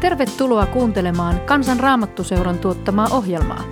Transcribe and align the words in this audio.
Tervetuloa 0.00 0.66
kuuntelemaan 0.66 1.40
Kansan 1.40 1.80
Raamattuseuran 1.80 2.58
tuottamaa 2.58 3.08
ohjelmaa. 3.10 3.64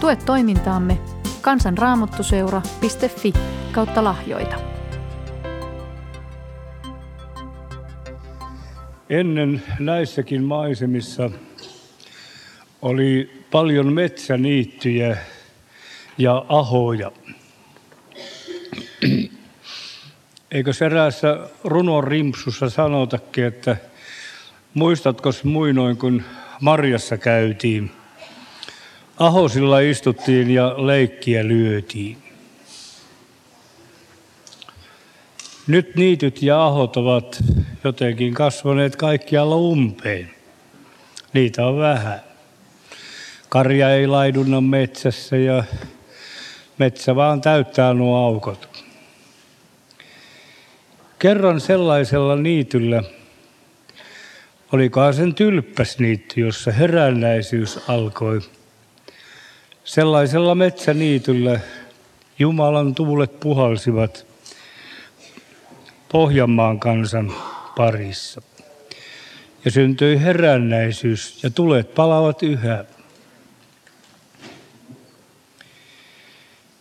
Tue 0.00 0.16
toimintaamme 0.16 0.98
kansanraamattuseura.fi 1.40 3.32
kautta 3.72 4.04
lahjoita. 4.04 4.56
Ennen 9.10 9.62
näissäkin 9.78 10.44
maisemissa 10.44 11.30
oli 12.82 13.44
paljon 13.50 13.92
metsäniittyjä 13.92 15.16
ja 16.18 16.44
ahoja. 16.48 17.12
Eikö 20.50 20.70
eräässä 20.86 21.48
runon 21.64 22.04
rimpsussa 22.04 22.70
sanotakin, 22.70 23.44
että 23.44 23.76
muistatko 24.78 25.30
muinoin, 25.44 25.96
kun 25.96 26.22
marjassa 26.60 27.16
käytiin? 27.18 27.90
Ahosilla 29.18 29.80
istuttiin 29.80 30.50
ja 30.50 30.74
leikkiä 30.86 31.48
lyötiin. 31.48 32.16
Nyt 35.66 35.96
niityt 35.96 36.42
ja 36.42 36.66
ahot 36.66 36.96
ovat 36.96 37.44
jotenkin 37.84 38.34
kasvaneet 38.34 38.96
kaikkialla 38.96 39.56
umpeen. 39.56 40.30
Niitä 41.32 41.66
on 41.66 41.78
vähän. 41.78 42.20
Karja 43.48 43.90
ei 43.90 44.06
laidunna 44.06 44.60
metsässä 44.60 45.36
ja 45.36 45.64
metsä 46.78 47.16
vaan 47.16 47.40
täyttää 47.40 47.94
nuo 47.94 48.26
aukot. 48.26 48.68
Kerran 51.18 51.60
sellaisella 51.60 52.36
niityllä, 52.36 53.02
olikohan 54.72 55.14
sen 55.14 55.34
tylppäsniitty, 55.34 56.40
jossa 56.40 56.72
herännäisyys 56.72 57.78
alkoi. 57.88 58.40
Sellaisella 59.84 60.54
metsäniityllä 60.54 61.60
Jumalan 62.38 62.94
tuulet 62.94 63.40
puhalsivat 63.40 64.26
Pohjanmaan 66.12 66.80
kansan 66.80 67.32
parissa. 67.76 68.42
Ja 69.64 69.70
syntyi 69.70 70.20
herännäisyys 70.20 71.42
ja 71.42 71.50
tulet 71.50 71.94
palavat 71.94 72.42
yhä. 72.42 72.84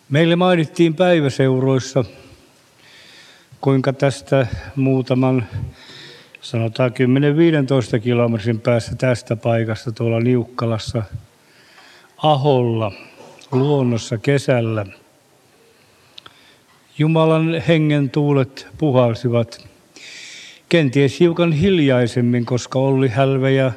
Meille 0.09 0.35
mainittiin 0.35 0.95
päiväseuroissa, 0.95 2.05
kuinka 3.61 3.93
tästä 3.93 4.47
muutaman, 4.75 5.47
sanotaan 6.47 6.91
10-15 7.97 7.99
kilometrin 7.99 8.59
päässä 8.59 8.95
tästä 8.95 9.35
paikasta 9.35 9.91
tuolla 9.91 10.19
Niukkalassa, 10.19 11.03
Aholla, 12.17 12.91
luonnossa 13.51 14.17
kesällä, 14.17 14.85
Jumalan 16.97 17.61
hengen 17.67 18.09
tuulet 18.09 18.67
puhalsivat 18.77 19.67
kenties 20.69 21.19
hiukan 21.19 21.51
hiljaisemmin, 21.51 22.45
koska 22.45 22.79
Olli 22.79 23.07
Hälve 23.07 23.51
ja 23.51 23.71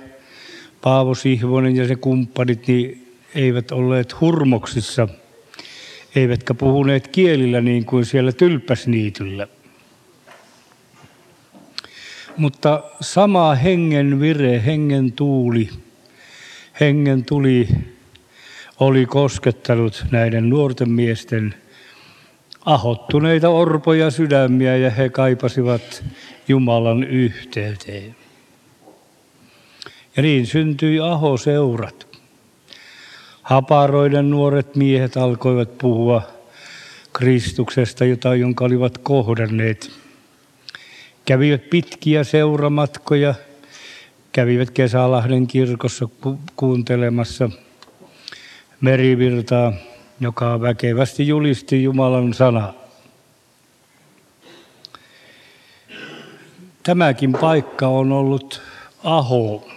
Paavo 0.81 1.15
Sihvonen 1.15 1.77
ja 1.77 1.89
se 1.89 1.97
kumppanit 1.97 2.67
niin 2.67 3.17
eivät 3.35 3.73
olleet 3.73 4.21
hurmoksissa– 4.21 5.09
eivätkä 6.17 6.55
puhuneet 6.55 7.09
kielillä 7.09 7.61
niin 7.61 7.85
kuin 7.85 8.05
siellä 8.05 8.33
tylppäsniityllä. 8.33 9.49
Mutta 12.41 12.83
sama 13.01 13.55
hengen 13.55 14.21
vire, 14.21 14.63
hengen 14.67 15.13
tuuli, 15.13 15.69
hengen 16.81 17.25
tuli 17.25 17.69
oli 18.79 19.07
koskettanut 19.07 20.05
näiden 20.11 20.51
nuorten 20.51 20.91
miesten 20.91 21.55
ahottuneita 22.65 23.49
orpoja 23.49 24.11
sydämiä 24.11 24.77
ja 24.77 24.91
he 24.91 25.09
kaipasivat 25.09 26.05
Jumalan 26.49 27.05
yhteyteen. 27.05 28.17
Ja 30.17 30.23
niin 30.23 30.47
syntyi 30.47 31.01
ahoseurat. 31.01 32.07
Haparoiden 33.43 34.31
nuoret 34.31 34.77
miehet 34.77 35.17
alkoivat 35.17 35.79
puhua 35.79 36.23
Kristuksesta, 37.13 38.05
jota, 38.05 38.35
jonka 38.35 38.65
olivat 38.65 38.99
kohdanneet. 38.99 40.00
Kävivät 41.25 41.71
pitkiä 41.71 42.25
seuramatkoja, 42.25 43.35
kävivät 44.33 44.71
Kesälahden 44.71 45.47
kirkossa 45.47 46.09
kuuntelemassa 46.57 47.51
merivirtaa, 48.81 49.73
joka 50.21 50.61
väkevästi 50.61 51.29
julisti 51.29 51.83
Jumalan 51.83 52.35
sanaa. 52.35 52.75
Tämäkin 56.83 57.33
paikka 57.33 57.89
on 57.89 58.13
ollut 58.13 58.63
aho. 59.05 59.69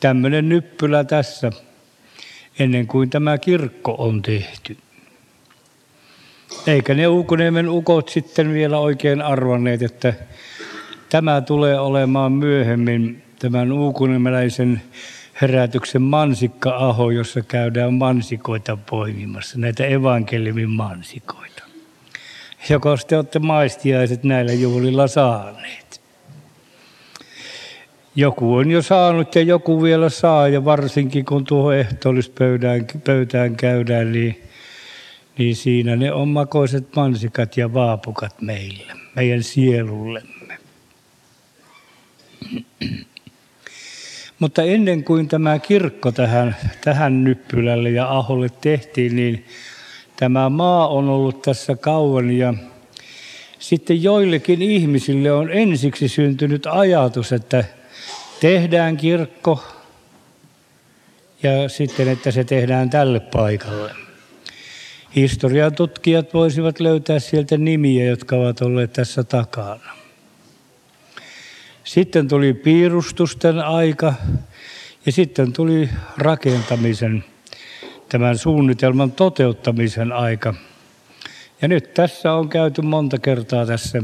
Tämmöinen 0.00 0.48
nyppylä 0.48 1.04
tässä– 1.04 1.52
ennen 2.58 2.86
kuin 2.86 3.10
tämä 3.10 3.38
kirkko 3.38 3.94
on 3.98 4.22
tehty. 4.22 4.76
Eikä 6.66 6.94
ne 6.94 7.06
Uukuniemen 7.06 7.68
ukot 7.68 8.08
sitten 8.08 8.52
vielä 8.52 8.78
oikein 8.78 9.22
arvanneet, 9.22 9.82
että 9.82 10.14
tämä 11.08 11.40
tulee 11.40 11.80
olemaan 11.80 12.32
myöhemmin 12.32 13.22
tämän 13.38 13.72
uukuniemeläisen 13.72 14.82
herätyksen 15.42 16.02
mansikka-aho, 16.02 17.10
jossa 17.10 17.42
käydään 17.42 17.94
mansikoita 17.94 18.78
poimimassa, 18.90 19.58
näitä 19.58 19.86
evankeliumin 19.86 20.70
mansikoita. 20.70 21.62
Joko 22.68 22.96
te 23.08 23.16
olette 23.16 23.38
maistiaiset 23.38 24.24
näillä 24.24 24.52
juhlilla 24.52 25.06
saaneet. 25.06 26.00
Joku 28.16 28.54
on 28.54 28.70
jo 28.70 28.82
saanut 28.82 29.34
ja 29.34 29.42
joku 29.42 29.82
vielä 29.82 30.08
saa 30.08 30.48
ja 30.48 30.64
varsinkin 30.64 31.24
kun 31.24 31.44
tuohon 31.44 31.76
ehtoollispöytään 31.76 32.86
pöytään 33.04 33.56
käydään, 33.56 34.12
niin, 34.12 34.45
niin 35.38 35.56
siinä 35.56 35.96
ne 35.96 36.12
on 36.12 36.28
makoiset 36.28 36.96
mansikat 36.96 37.56
ja 37.56 37.74
vaapukat 37.74 38.40
meille, 38.40 38.92
meidän 39.16 39.42
sielullemme. 39.42 40.58
Mutta 44.38 44.62
ennen 44.62 45.04
kuin 45.04 45.28
tämä 45.28 45.58
kirkko 45.58 46.12
tähän, 46.12 46.56
tähän 46.84 47.24
Nyppylälle 47.24 47.90
ja 47.90 48.16
Aholle 48.16 48.48
tehtiin, 48.60 49.16
niin 49.16 49.44
tämä 50.16 50.48
maa 50.48 50.88
on 50.88 51.08
ollut 51.08 51.42
tässä 51.42 51.76
kauan 51.76 52.30
ja 52.30 52.54
sitten 53.58 54.02
joillekin 54.02 54.62
ihmisille 54.62 55.32
on 55.32 55.50
ensiksi 55.50 56.08
syntynyt 56.08 56.66
ajatus, 56.66 57.32
että– 57.32 57.64
tehdään 58.40 58.96
kirkko 58.96 59.64
ja 61.42 61.68
sitten, 61.68 62.08
että 62.08 62.30
se 62.30 62.44
tehdään 62.44 62.90
tälle 62.90 63.20
paikalle. 63.20 64.05
Historian 65.16 65.74
tutkijat 65.74 66.34
voisivat 66.34 66.80
löytää 66.80 67.18
sieltä 67.18 67.56
nimiä, 67.56 68.04
jotka 68.04 68.36
ovat 68.36 68.62
olleet 68.62 68.92
tässä 68.92 69.24
takana. 69.24 69.96
Sitten 71.84 72.28
tuli 72.28 72.54
piirustusten 72.54 73.58
aika 73.58 74.14
ja 75.06 75.12
sitten 75.12 75.52
tuli 75.52 75.88
rakentamisen, 76.16 77.24
tämän 78.08 78.38
suunnitelman 78.38 79.12
toteuttamisen 79.12 80.12
aika. 80.12 80.54
Ja 81.62 81.68
nyt 81.68 81.94
tässä 81.94 82.32
on 82.32 82.48
käyty 82.48 82.82
monta 82.82 83.18
kertaa 83.18 83.66
tässä 83.66 84.02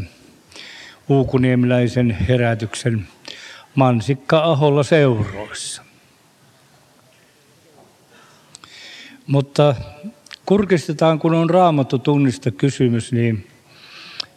Uukuniemiläisen 1.08 2.10
herätyksen 2.10 3.06
Mansikka-aholla 3.74 4.82
seuroissa. 4.82 5.82
Mutta 9.26 9.74
kurkistetaan, 10.46 11.18
kun 11.18 11.34
on 11.34 11.50
raamattu 11.50 11.98
tunnista 11.98 12.50
kysymys, 12.50 13.12
niin 13.12 13.46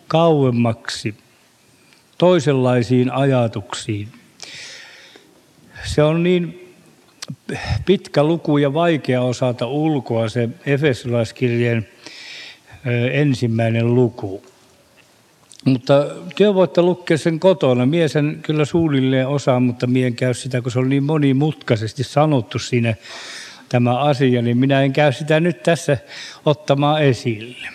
kauemmaksi 0.08 1.16
toisenlaisiin 2.18 3.12
ajatuksiin. 3.12 4.08
Se 5.84 6.04
on 6.04 6.24
niin 6.24 6.74
pitkä 7.86 8.24
luku 8.24 8.58
ja 8.58 8.74
vaikea 8.74 9.22
osata 9.22 9.68
ulkoa 9.68 10.30
se 10.30 10.50
Efesolaiskirjeen 10.66 11.88
ensimmäinen 13.12 13.96
luku. 13.96 14.44
Mutta 15.66 16.06
työ 16.36 16.54
voitte 16.54 16.82
lukea 16.82 17.18
sen 17.18 17.40
kotona. 17.40 17.86
Mie 17.86 18.08
sen 18.08 18.40
kyllä 18.42 18.66
suunnilleen 18.66 19.28
osaan, 19.28 19.64
mutta 19.64 19.88
mien 19.88 20.16
käy 20.16 20.34
sitä, 20.34 20.62
kun 20.62 20.72
se 20.72 20.80
on 20.80 20.90
niin 20.90 21.04
monimutkaisesti 21.04 22.04
sanottu 22.04 22.60
siinä 22.60 22.96
tämä 23.76 24.00
asia, 24.00 24.42
niin 24.42 24.58
minä 24.58 24.82
en 24.82 24.94
käy 24.94 25.14
sitä 25.14 25.40
nyt 25.40 25.64
tässä 25.64 25.98
ottamaan 26.46 27.04
esille. 27.04 27.68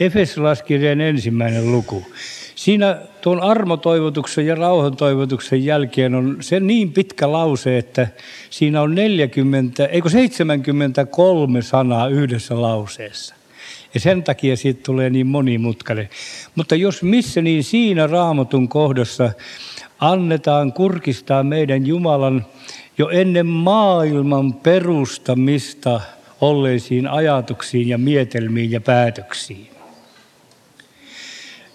Efesolaiskirjeen 0.00 1.00
ensimmäinen 1.00 1.72
luku. 1.72 2.06
Siinä 2.54 2.98
tuon 3.20 3.40
armotoivotuksen 3.40 4.46
ja 4.46 4.54
rauhantoivotuksen 4.54 5.64
jälkeen 5.64 6.14
on 6.14 6.36
se 6.40 6.60
niin 6.60 6.92
pitkä 6.92 7.32
lause, 7.32 7.78
että 7.78 8.08
siinä 8.50 8.82
on 8.82 8.94
40, 8.94 9.86
eikö 9.86 10.08
73 10.08 11.62
sanaa 11.62 12.08
yhdessä 12.08 12.62
lauseessa. 12.62 13.34
Ja 13.94 14.00
sen 14.00 14.22
takia 14.22 14.56
siitä 14.56 14.80
tulee 14.86 15.10
niin 15.10 15.26
monimutkainen. 15.26 16.08
Mutta 16.54 16.74
jos 16.74 17.02
missä, 17.02 17.42
niin 17.42 17.64
siinä 17.64 18.06
raamatun 18.06 18.68
kohdassa 18.68 19.32
annetaan 20.00 20.72
kurkistaa 20.72 21.42
meidän 21.42 21.86
Jumalan 21.86 22.46
jo 22.98 23.08
ennen 23.08 23.46
maailman 23.46 24.54
perustamista 24.54 26.00
olleisiin 26.40 27.06
ajatuksiin 27.06 27.88
ja 27.88 27.98
mietelmiin 27.98 28.70
ja 28.70 28.80
päätöksiin. 28.80 29.70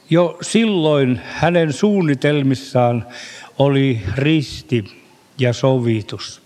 Jo 0.10 0.38
silloin 0.42 1.21
hänen 1.24 1.74
suunnitelmissaan 1.74 3.06
oli 3.60 4.01
risti 4.16 4.86
ja 5.38 5.54
sovitus. 5.54 6.42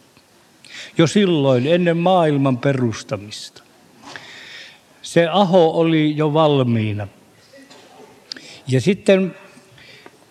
Jo 0.97 1.07
silloin 1.07 1.67
ennen 1.67 1.97
maailman 1.97 2.57
perustamista. 2.57 3.63
Se 5.01 5.27
aho 5.27 5.71
oli 5.79 6.17
jo 6.17 6.33
valmiina. 6.33 7.07
Ja 8.67 8.81
sitten 8.81 9.35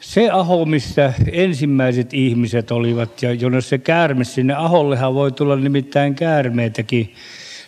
se 0.02 0.30
aho, 0.30 0.64
missä 0.64 1.12
ensimmäiset 1.32 2.14
ihmiset 2.14 2.70
olivat 2.70 3.22
ja 3.22 3.32
jonne 3.32 3.60
se 3.60 3.78
käärme, 3.78 4.24
sinne 4.24 4.54
ahollehan 4.54 5.14
voi 5.14 5.32
tulla 5.32 5.56
nimittäin 5.56 6.14
käärmeitäkin 6.14 7.14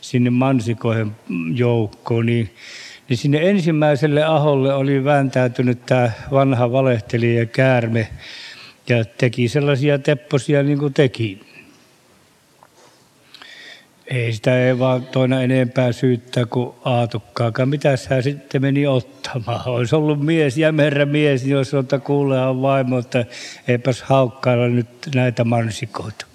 sinne 0.01 0.31
mansikoihin 0.31 1.13
joukkoon, 1.55 2.27
niin, 2.27 2.51
niin 3.09 3.17
sinne 3.17 3.51
ensimmäiselle 3.51 4.25
aholle 4.25 4.75
oli 4.75 5.05
vääntäytynyt 5.05 5.87
tämä 5.87 6.11
vanha 6.31 6.73
valehtelija 6.73 7.47
käärme 7.47 8.09
ja 8.89 9.05
teki 9.05 9.49
sellaisia 9.49 9.99
tepposia 9.99 10.63
niin 10.63 10.79
kuin 10.79 10.95
teki. 10.95 11.54
Ei 14.07 14.33
sitä 14.33 14.67
ei 14.67 14.79
vaan 14.79 15.07
toina 15.07 15.43
enempää 15.43 15.93
syyttää 15.93 16.47
kuin 16.47 16.75
aatukkaakaan. 16.85 17.69
Mitä 17.69 17.89
hän 18.09 18.23
sitten 18.23 18.63
meni 18.63 18.87
ottamaan? 18.87 19.69
Olisi 19.69 19.97
ollut 19.97 20.21
mies, 20.21 20.59
jämerä 20.59 21.07
mies, 21.07 21.45
niin 21.45 21.57
olisi 21.57 21.77
ollut 21.77 21.93
kuulehan 22.05 22.63
vaimo, 22.63 22.99
että 22.99 23.25
eipäs 23.69 24.03
haukkailla 24.03 24.69
nyt 24.69 24.89
näitä 25.15 25.45
mansikoita. 25.45 26.27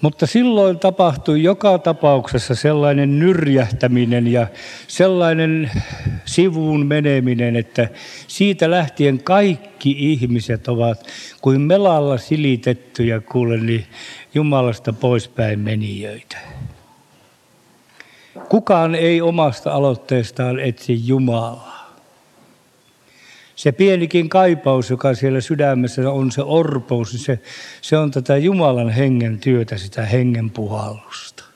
Mutta 0.00 0.26
silloin 0.26 0.78
tapahtui 0.78 1.42
joka 1.42 1.78
tapauksessa 1.78 2.54
sellainen 2.54 3.18
nyrjähtäminen 3.18 4.26
ja 4.26 4.46
sellainen 4.88 5.70
sivuun 6.30 6.86
meneminen, 6.86 7.56
että 7.56 7.88
siitä 8.26 8.70
lähtien 8.70 9.22
kaikki 9.22 9.96
ihmiset 9.98 10.68
ovat 10.68 11.06
kuin 11.40 11.60
melalla 11.60 12.18
silitettyjä 12.18 13.20
kuule 13.20 13.56
niin 13.56 13.86
Jumalasta 14.34 14.92
poispäin 14.92 15.58
menijöitä. 15.58 16.36
Kukaan 18.48 18.94
ei 18.94 19.20
omasta 19.20 19.72
aloitteestaan 19.72 20.58
etsi 20.60 21.06
Jumalaa. 21.06 21.94
Se 23.56 23.72
pienikin 23.72 24.28
kaipaus, 24.28 24.90
joka 24.90 25.14
siellä 25.14 25.40
sydämessä 25.40 26.10
on 26.10 26.32
se 26.32 26.42
orpous, 26.42 27.12
niin 27.12 27.20
se, 27.20 27.38
se 27.80 27.98
on 27.98 28.10
tätä 28.10 28.36
Jumalan 28.36 28.90
hengen 28.90 29.38
työtä, 29.38 29.76
sitä 29.76 30.06
hengen 30.06 30.50
puhallusta. 30.50 31.49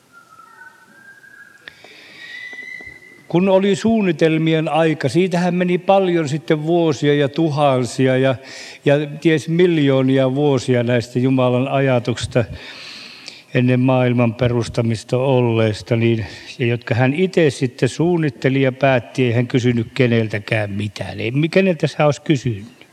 Kun 3.29 3.49
oli 3.49 3.77
suunnitelmien 3.77 4.69
aika, 4.69 5.09
siitähän 5.09 5.55
meni 5.55 5.79
paljon 5.79 6.29
sitten 6.29 6.63
vuosia 6.63 7.15
ja 7.15 7.29
tuhansia 7.29 8.17
ja, 8.17 8.35
ja 8.85 8.95
ties 9.21 9.49
miljoonia 9.49 10.35
vuosia 10.35 10.83
näistä 10.83 11.19
Jumalan 11.19 11.69
ajatuksista 11.69 12.45
ennen 13.55 13.81
maailman 13.81 14.35
perustamista 14.35 15.19
olleesta, 15.19 15.97
niin, 15.97 16.27
ja 16.59 16.67
jotka 16.67 16.95
hän 16.95 17.15
itse 17.15 17.51
sitten 17.51 17.89
suunnitteli 17.89 18.63
ja 18.63 18.73
päätti, 18.73 19.25
ei 19.25 19.33
hän 19.33 19.47
kysynyt 19.47 19.87
keneltäkään 19.95 20.71
mitään. 20.71 21.21
Ei, 21.21 21.33
keneltä 21.51 21.87
sä 21.87 22.07
olisi 22.07 22.23
kysynyt? 22.23 22.87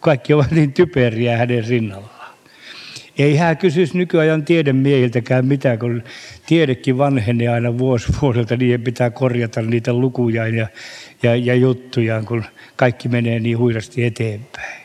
Kaikki 0.00 0.32
ovat 0.32 0.50
niin 0.50 0.72
typeriä 0.72 1.36
hänen 1.36 1.68
rinnallaan. 1.68 2.21
Ei 3.18 3.36
hän 3.36 3.56
kysyisi 3.56 3.98
nykyajan 3.98 4.44
tiedemiehiltäkään 4.44 5.46
mitään, 5.46 5.78
kun 5.78 6.02
tiedekin 6.46 6.98
vanhenee 6.98 7.48
aina 7.48 7.78
vuosi 7.78 8.12
vuodelta, 8.22 8.56
niin 8.56 8.82
pitää 8.82 9.10
korjata 9.10 9.62
niitä 9.62 9.92
lukuja 9.92 10.48
ja, 10.48 10.66
ja, 11.22 11.36
ja 11.36 11.54
juttuja, 11.54 12.22
kun 12.22 12.44
kaikki 12.76 13.08
menee 13.08 13.40
niin 13.40 13.58
huirasti 13.58 14.04
eteenpäin. 14.04 14.82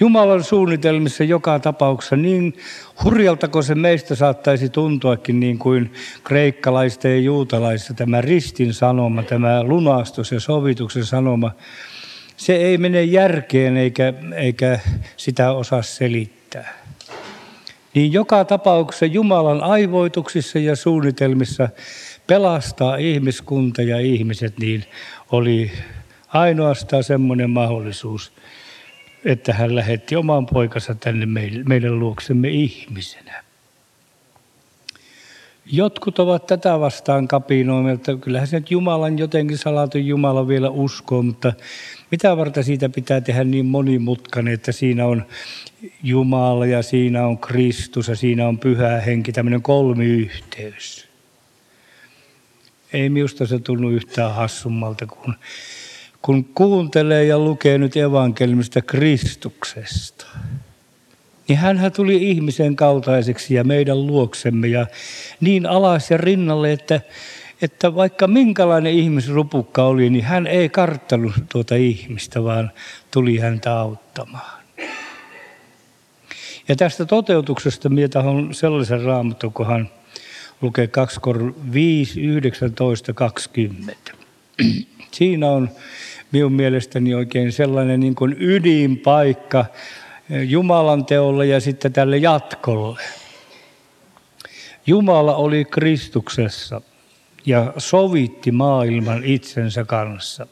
Jumalan 0.00 0.44
suunnitelmissa 0.44 1.24
joka 1.24 1.58
tapauksessa 1.58 2.16
niin 2.16 2.56
hurjalta 3.04 3.48
kuin 3.48 3.64
se 3.64 3.74
meistä 3.74 4.14
saattaisi 4.14 4.68
tuntuakin 4.68 5.40
niin 5.40 5.58
kuin 5.58 5.92
kreikkalaista 6.24 7.08
ja 7.08 7.18
juutalaista 7.18 7.94
tämä 7.94 8.20
ristin 8.20 8.74
sanoma, 8.74 9.22
tämä 9.22 9.64
lunastus 9.64 10.32
ja 10.32 10.40
sovituksen 10.40 11.04
sanoma, 11.04 11.50
se 12.36 12.56
ei 12.56 12.78
mene 12.78 13.02
järkeen 13.02 13.76
eikä, 13.76 14.14
eikä 14.36 14.78
sitä 15.16 15.52
osaa 15.52 15.82
selittää. 15.82 16.41
Niin 17.94 18.12
joka 18.12 18.44
tapauksessa 18.44 19.06
Jumalan 19.06 19.62
aivoituksissa 19.62 20.58
ja 20.58 20.76
suunnitelmissa 20.76 21.68
pelastaa 22.26 22.96
ihmiskunta 22.96 23.82
ja 23.82 24.00
ihmiset, 24.00 24.58
niin 24.58 24.84
oli 25.32 25.72
ainoastaan 26.28 27.04
semmoinen 27.04 27.50
mahdollisuus– 27.50 28.32
että 29.24 29.52
hän 29.52 29.74
lähetti 29.74 30.16
oman 30.16 30.46
poikansa 30.46 30.94
tänne 30.94 31.26
meidän 31.64 31.98
luoksemme 31.98 32.48
ihmisenä. 32.48 33.41
Jotkut 35.66 36.18
ovat 36.18 36.46
tätä 36.46 36.80
vastaan 36.80 37.28
kapinoineet, 37.28 37.94
että 37.94 38.24
kyllähän 38.24 38.48
se 38.48 38.60
nyt 38.60 38.70
Jumalan 38.70 39.18
jotenkin 39.18 39.58
salatu 39.58 39.98
Jumala 39.98 40.48
vielä 40.48 40.70
uskoo, 40.70 41.22
mutta 41.22 41.52
mitä 42.10 42.36
varten 42.36 42.64
siitä 42.64 42.88
pitää 42.88 43.20
tehdä 43.20 43.44
niin 43.44 43.66
monimutkainen, 43.66 44.54
että 44.54 44.72
siinä 44.72 45.06
on 45.06 45.24
Jumala 46.02 46.66
ja 46.66 46.82
siinä 46.82 47.26
on 47.26 47.38
Kristus 47.38 48.08
ja 48.08 48.16
siinä 48.16 48.48
on 48.48 48.58
pyhä 48.58 49.00
henki, 49.00 49.32
tämmöinen 49.32 49.62
kolmiyhteys. 49.62 51.08
Ei 52.92 53.08
minusta 53.08 53.46
se 53.46 53.58
tunnu 53.58 53.90
yhtään 53.90 54.34
hassummalta 54.34 55.06
kuin 55.06 55.34
kun 56.22 56.44
kuuntelee 56.44 57.24
ja 57.24 57.38
lukee 57.38 57.78
nyt 57.78 57.96
evankelmista 57.96 58.82
Kristuksesta, 58.82 60.26
niin 61.52 61.58
hän 61.78 61.92
tuli 61.92 62.30
ihmisen 62.30 62.76
kaltaiseksi 62.76 63.54
ja 63.54 63.64
meidän 63.64 64.06
luoksemme 64.06 64.68
ja 64.68 64.86
niin 65.40 65.66
alas 65.66 66.10
ja 66.10 66.16
rinnalle, 66.16 66.72
että, 66.72 67.00
että 67.62 67.94
vaikka 67.94 68.26
minkälainen 68.26 68.92
ihmisrupukka 68.92 69.84
oli, 69.84 70.10
niin 70.10 70.24
hän 70.24 70.46
ei 70.46 70.68
karttanut 70.68 71.32
tuota 71.52 71.74
ihmistä, 71.74 72.44
vaan 72.44 72.70
tuli 73.10 73.38
häntä 73.38 73.80
auttamaan. 73.80 74.62
Ja 76.68 76.76
tästä 76.76 77.04
toteutuksesta 77.04 77.88
minä 77.88 78.08
tahon 78.08 78.54
sellaisen 78.54 79.02
raamatun, 79.02 79.52
hän 79.66 79.90
lukee 80.62 80.86
2 80.86 81.20
5, 81.72 82.20
19, 82.20 83.12
20. 83.12 84.12
Siinä 85.10 85.50
on 85.50 85.70
minun 86.32 86.52
mielestäni 86.52 87.14
oikein 87.14 87.52
sellainen 87.52 88.00
niin 88.00 88.14
kuin 88.14 88.36
ydinpaikka 88.38 89.64
Jumalan 90.40 91.06
teolle 91.06 91.46
ja 91.46 91.60
sitten 91.60 91.92
tälle 91.92 92.16
jatkolle. 92.16 93.00
Jumala 94.86 95.36
oli 95.36 95.64
Kristuksessa 95.64 96.80
ja 97.46 97.72
sovitti 97.78 98.52
maailman 98.52 99.24
itsensä 99.24 99.84
kanssa, 99.84 100.46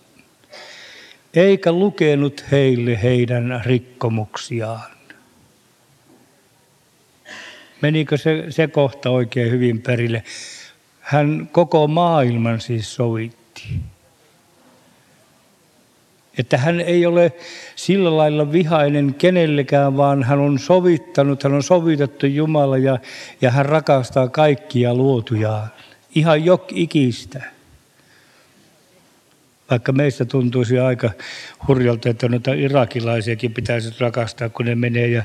eikä 1.35 1.73
lukenut 1.73 2.45
heille 2.51 3.03
heidän 3.03 3.63
rikkomuksiaan. 3.65 4.91
Menikö 7.81 8.17
se, 8.17 8.45
se 8.51 8.67
kohta 8.67 9.11
oikein 9.11 9.51
hyvin 9.51 9.83
perille? 9.83 10.25
Hän 11.01 11.49
koko 11.53 11.87
maailman 11.87 12.61
siis 12.61 12.95
sovitti. 12.95 13.81
Että 16.39 16.59
hän 16.59 16.81
ei 16.81 17.07
ole 17.07 17.33
sillä 17.77 18.17
lailla 18.17 18.53
vihainen 18.53 19.15
kenellekään, 19.15 19.97
vaan 19.97 20.23
hän 20.23 20.39
on 20.39 20.59
sovittanut, 20.59 21.43
hän 21.43 21.55
on 21.55 21.63
sovitettu 21.63 22.27
Jumala 22.27 22.79
ja, 22.79 22.99
ja 23.41 23.51
hän 23.51 23.67
rakastaa 23.67 24.29
kaikkia 24.29 24.95
luotujaan. 24.95 25.69
Ihan 26.15 26.45
jok 26.45 26.65
ikistä. 26.73 27.43
Vaikka 29.71 29.93
meistä 29.93 30.25
tuntuisi 30.25 30.79
aika 30.79 31.11
hurjalta, 31.69 32.09
että 32.09 32.29
noita 32.29 32.53
irakilaisiakin 32.53 33.55
pitäisi 33.55 33.95
rakastaa, 34.01 34.49
kun 34.49 34.67
ne 34.67 34.75
menee 34.75 35.09
ja, 35.09 35.23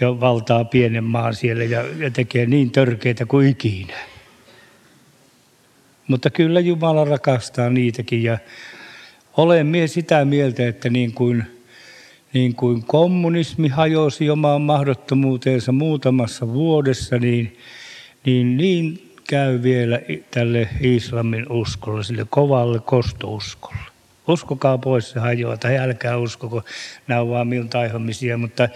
ja 0.00 0.20
valtaa 0.20 0.64
pienen 0.64 1.04
maan 1.04 1.34
siellä 1.34 1.64
ja, 1.64 1.84
ja 1.98 2.10
tekee 2.10 2.46
niin 2.46 2.70
törkeitä 2.70 3.26
kuin 3.26 3.48
ikinä. 3.48 3.96
Mutta 6.08 6.30
kyllä 6.30 6.60
Jumala 6.60 7.04
rakastaa 7.04 7.70
niitäkin 7.70 8.22
ja 8.22 8.38
olen 9.36 9.66
mie 9.66 9.86
sitä 9.86 10.24
mieltä, 10.24 10.68
että 10.68 10.90
niin 10.90 11.12
kuin, 11.12 11.44
niin 12.32 12.54
kuin 12.54 12.82
kommunismi 12.82 13.68
hajosi 13.68 14.30
omaan 14.30 14.62
mahdottomuuteensa 14.62 15.72
muutamassa 15.72 16.52
vuodessa, 16.52 17.18
niin, 17.18 17.56
niin, 18.24 18.56
niin 18.56 19.12
käy 19.28 19.62
vielä 19.62 20.00
tälle 20.30 20.68
islamin 20.80 21.52
uskolle, 21.52 22.04
sille 22.04 22.26
kovalle 22.30 22.80
kostouskolle. 22.80 23.97
Uskokaa 24.28 24.78
pois 24.78 25.10
se 25.10 25.20
hajoaa, 25.20 25.56
tai 25.56 25.78
älkää 25.78 26.16
uskoko, 26.16 26.62
nämä 27.06 27.20
on 27.20 27.30
vaan 27.30 27.48
minun 27.48 27.68
taihomisia. 27.68 28.38
Mutta, 28.38 28.68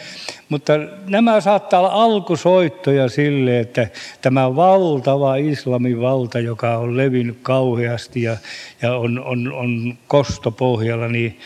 mutta 0.49 0.73
nämä 1.07 1.41
saattaa 1.41 1.81
olla 1.81 1.93
alkusoittoja 1.93 3.09
sille, 3.09 3.61
että 3.61 3.89
tämä 4.21 4.57
valtava 4.57 5.37
islamin 5.37 6.01
valta, 6.01 6.39
joka 6.39 6.77
on 6.77 6.97
levinnyt 6.97 7.39
kauheasti 7.43 8.23
ja, 8.23 8.37
ja 8.83 8.97
on, 8.97 9.25
on, 9.25 9.53
on 9.53 9.99
kostopohjalla, 10.09 11.09
niin 11.09 11.39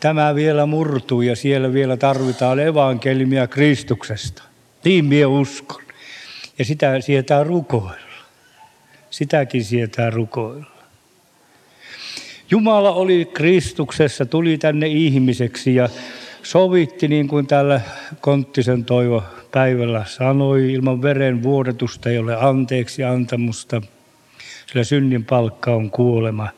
tämä 0.00 0.34
vielä 0.34 0.66
murtuu 0.66 1.22
ja 1.22 1.36
siellä 1.36 1.72
vielä 1.72 1.96
tarvitaan 1.96 2.60
evankelimia 2.60 3.46
Kristuksesta. 3.46 4.42
Niin 4.84 5.04
minä 5.04 5.26
uskon. 5.26 5.82
Ja 6.58 6.64
sitä 6.64 7.00
sietää 7.00 7.44
rukoilla. 7.44 7.96
Sitäkin 9.10 9.64
sietää 9.64 10.10
rukoilla. 10.10 10.75
Jumala 12.50 12.92
oli 12.92 13.24
Kristuksessa, 13.34 14.26
tuli 14.26 14.58
tänne 14.58 14.86
ihmiseksi 14.86 15.74
ja 15.74 15.88
sovitti, 16.42 17.08
niin 17.08 17.28
kuin 17.28 17.46
täällä 17.46 17.80
Konttisen 18.20 18.84
Toivo 18.84 19.22
päivällä 19.52 20.04
sanoi, 20.06 20.72
ilman 20.72 21.02
veren 21.02 21.42
vuodetusta 21.42 22.10
ei 22.10 22.18
ole 22.18 22.36
anteeksi 22.36 23.04
antamusta, 23.04 23.82
sillä 24.66 24.84
synnin 24.84 25.24
palkka 25.24 25.74
on 25.74 25.90
kuolema. 25.90 26.48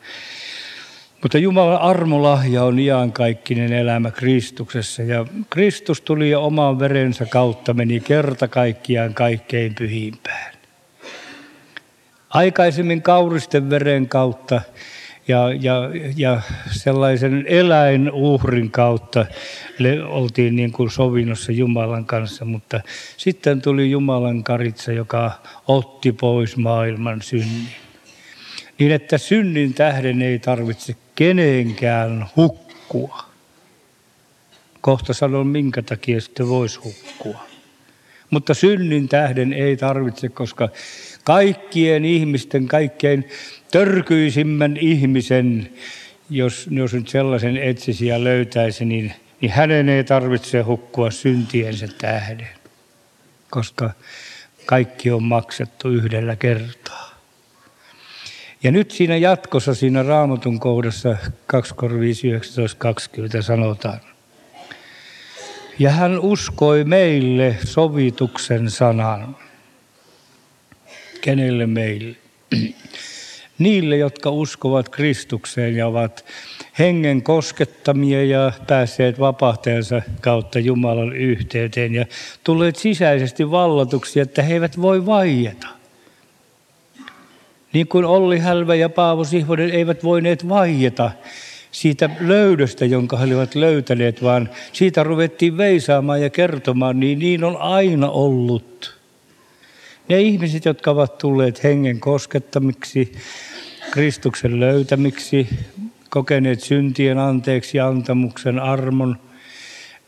Mutta 1.21 1.37
Jumalan 1.37 1.81
armolahja 1.81 2.63
on 2.63 2.79
iankaikkinen 2.79 3.73
elämä 3.73 4.11
Kristuksessa 4.11 5.03
ja 5.03 5.25
Kristus 5.49 6.01
tuli 6.01 6.29
ja 6.29 6.39
oman 6.39 6.79
verensä 6.79 7.25
kautta 7.25 7.73
meni 7.73 7.99
kerta 7.99 8.47
kaikkiaan 8.47 9.13
kaikkein 9.13 9.75
pyhimpään. 9.75 10.53
Aikaisemmin 12.29 13.01
kauristen 13.01 13.69
veren 13.69 14.09
kautta 14.09 14.61
ja, 15.29 15.53
ja, 15.61 15.89
ja 16.15 16.41
sellaisen 16.71 17.45
eläinuhrin 17.47 18.71
kautta 18.71 19.25
le, 19.79 20.03
oltiin 20.03 20.55
niin 20.55 20.71
kuin 20.71 20.91
sovinnossa 20.91 21.51
Jumalan 21.51 22.05
kanssa, 22.05 22.45
mutta 22.45 22.81
sitten 23.17 23.61
tuli 23.61 23.91
Jumalan 23.91 24.43
karitsa, 24.43 24.91
joka 24.91 25.31
otti 25.67 26.11
pois 26.11 26.57
maailman 26.57 27.21
synnin. 27.21 27.67
Niin 28.79 28.91
että 28.91 29.17
synnin 29.17 29.73
tähden 29.73 30.21
ei 30.21 30.39
tarvitse 30.39 30.95
kenenkään 31.15 32.25
hukkua. 32.35 33.23
Kohta 34.81 35.13
sanon, 35.13 35.47
minkä 35.47 35.81
takia 35.81 36.21
sitten 36.21 36.49
voisi 36.49 36.79
hukkua. 36.79 37.49
Mutta 38.29 38.53
synnin 38.53 39.09
tähden 39.09 39.53
ei 39.53 39.77
tarvitse, 39.77 40.29
koska 40.29 40.69
kaikkien 41.29 42.05
ihmisten, 42.05 42.67
kaikkein 42.67 43.29
törkyisimmän 43.71 44.77
ihmisen, 44.77 45.69
jos, 46.29 46.67
jos 46.71 46.93
nyt 46.93 47.07
sellaisen 47.07 47.57
etsisi 47.57 48.07
ja 48.07 48.23
löytäisi, 48.23 48.85
niin, 48.85 49.13
niin 49.41 49.51
hänen 49.51 49.89
ei 49.89 50.03
tarvitse 50.03 50.61
hukkua 50.61 51.11
syntiensä 51.11 51.87
tähden, 52.01 52.47
koska 53.49 53.89
kaikki 54.65 55.11
on 55.11 55.23
maksettu 55.23 55.89
yhdellä 55.89 56.35
kertaa. 56.35 57.09
Ja 58.63 58.71
nyt 58.71 58.91
siinä 58.91 59.17
jatkossa, 59.17 59.75
siinä 59.75 60.03
raamatun 60.03 60.59
kohdassa 60.59 61.17
2.5.19.20 61.55 63.41
sanotaan, 63.41 63.99
ja 65.79 65.91
hän 65.91 66.19
uskoi 66.19 66.83
meille 66.83 67.57
sovituksen 67.65 68.69
sanan. 68.69 69.35
Kenelle 71.21 71.67
meille? 71.67 72.15
Niille, 73.59 73.97
jotka 73.97 74.29
uskovat 74.29 74.89
Kristukseen 74.89 75.75
ja 75.75 75.87
ovat 75.87 76.25
hengen 76.79 77.23
koskettamia 77.23 78.25
ja 78.25 78.51
päässeet 78.67 79.19
vapahtajansa 79.19 80.01
kautta 80.21 80.59
Jumalan 80.59 81.15
yhteyteen 81.15 81.93
ja 81.93 82.05
tulleet 82.43 82.75
sisäisesti 82.75 83.51
vallatuksi, 83.51 84.19
että 84.19 84.41
he 84.41 84.53
eivät 84.53 84.81
voi 84.81 85.05
vaieta. 85.05 85.67
Niin 87.73 87.87
kuin 87.87 88.05
Olli 88.05 88.39
Hälvä 88.39 88.75
ja 88.75 88.89
Paavo 88.89 89.23
Sihvonen 89.23 89.71
eivät 89.71 90.03
voineet 90.03 90.49
vaieta 90.49 91.11
siitä 91.71 92.09
löydöstä, 92.19 92.85
jonka 92.85 93.17
he 93.17 93.25
olivat 93.25 93.55
löytäneet, 93.55 94.23
vaan 94.23 94.49
siitä 94.73 95.03
ruvettiin 95.03 95.57
veisaamaan 95.57 96.21
ja 96.21 96.29
kertomaan, 96.29 96.99
niin 96.99 97.19
niin 97.19 97.43
on 97.43 97.57
aina 97.57 98.09
ollut. 98.09 98.98
Ne 100.09 100.21
ihmiset, 100.21 100.65
jotka 100.65 100.91
ovat 100.91 101.17
tulleet 101.17 101.63
hengen 101.63 101.99
koskettamiksi, 101.99 103.11
Kristuksen 103.91 104.59
löytämiksi, 104.59 105.47
kokeneet 106.09 106.59
syntien 106.59 107.17
anteeksi 107.17 107.79
antamuksen 107.79 108.59
armon, 108.59 109.17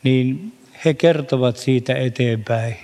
niin 0.02 0.52
he 0.84 0.94
kertovat 0.94 1.56
siitä 1.56 1.94
eteenpäin. 1.94 2.76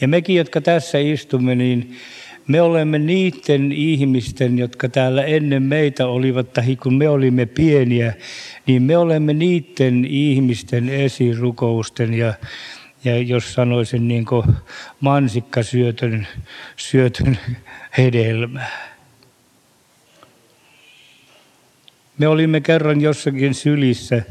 Ja 0.00 0.08
mekin, 0.08 0.36
jotka 0.36 0.60
tässä 0.60 0.98
istumme, 0.98 1.54
niin 1.54 1.96
me 2.46 2.62
olemme 2.62 2.98
niiden 2.98 3.72
ihmisten, 3.72 4.58
jotka 4.58 4.88
täällä 4.88 5.24
ennen 5.24 5.62
meitä 5.62 6.06
olivat, 6.06 6.52
tai 6.52 6.76
kun 6.76 6.94
me 6.94 7.08
olimme 7.08 7.46
pieniä, 7.46 8.14
niin 8.66 8.82
me 8.82 8.96
olemme 8.96 9.32
niiden 9.32 10.04
ihmisten 10.04 10.88
esirukousten 10.88 12.14
ja, 12.14 12.34
ja 13.04 13.18
jos 13.18 13.54
sanoisin 13.54 14.08
niin 14.08 14.24
kuin 14.24 14.44
mansikkasyötön 15.00 16.26
syötön 16.76 17.38
hedelmää. 17.98 18.92
Me 22.18 22.28
olimme 22.28 22.60
kerran 22.60 23.00
jossakin 23.00 23.54
sylissä, 23.54 24.22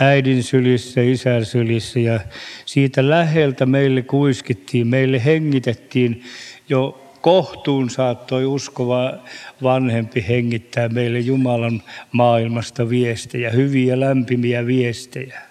äidin 0.00 0.42
sylissä, 0.42 1.00
isän 1.00 1.44
sylissä 1.44 2.00
ja 2.00 2.20
siitä 2.64 3.08
läheltä 3.08 3.66
meille 3.66 4.02
kuiskittiin, 4.02 4.86
meille 4.86 5.24
hengitettiin 5.24 6.24
jo 6.68 7.04
kohtuun 7.20 7.90
saattoi 7.90 8.44
uskova 8.44 9.18
vanhempi 9.62 10.24
hengittää 10.28 10.88
meille 10.88 11.18
Jumalan 11.18 11.82
maailmasta 12.12 12.88
viestejä, 12.88 13.50
hyviä 13.50 14.00
lämpimiä 14.00 14.66
viestejä. 14.66 15.47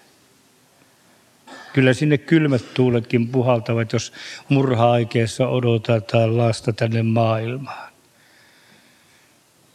Kyllä 1.77 1.93
sinne 1.93 2.17
kylmät 2.17 2.73
tuuletkin 2.73 3.27
puhaltavat, 3.27 3.93
jos 3.93 4.13
murha-aikeessa 4.49 5.47
odotetaan 5.47 6.37
lasta 6.37 6.73
tänne 6.73 7.03
maailmaan. 7.03 7.93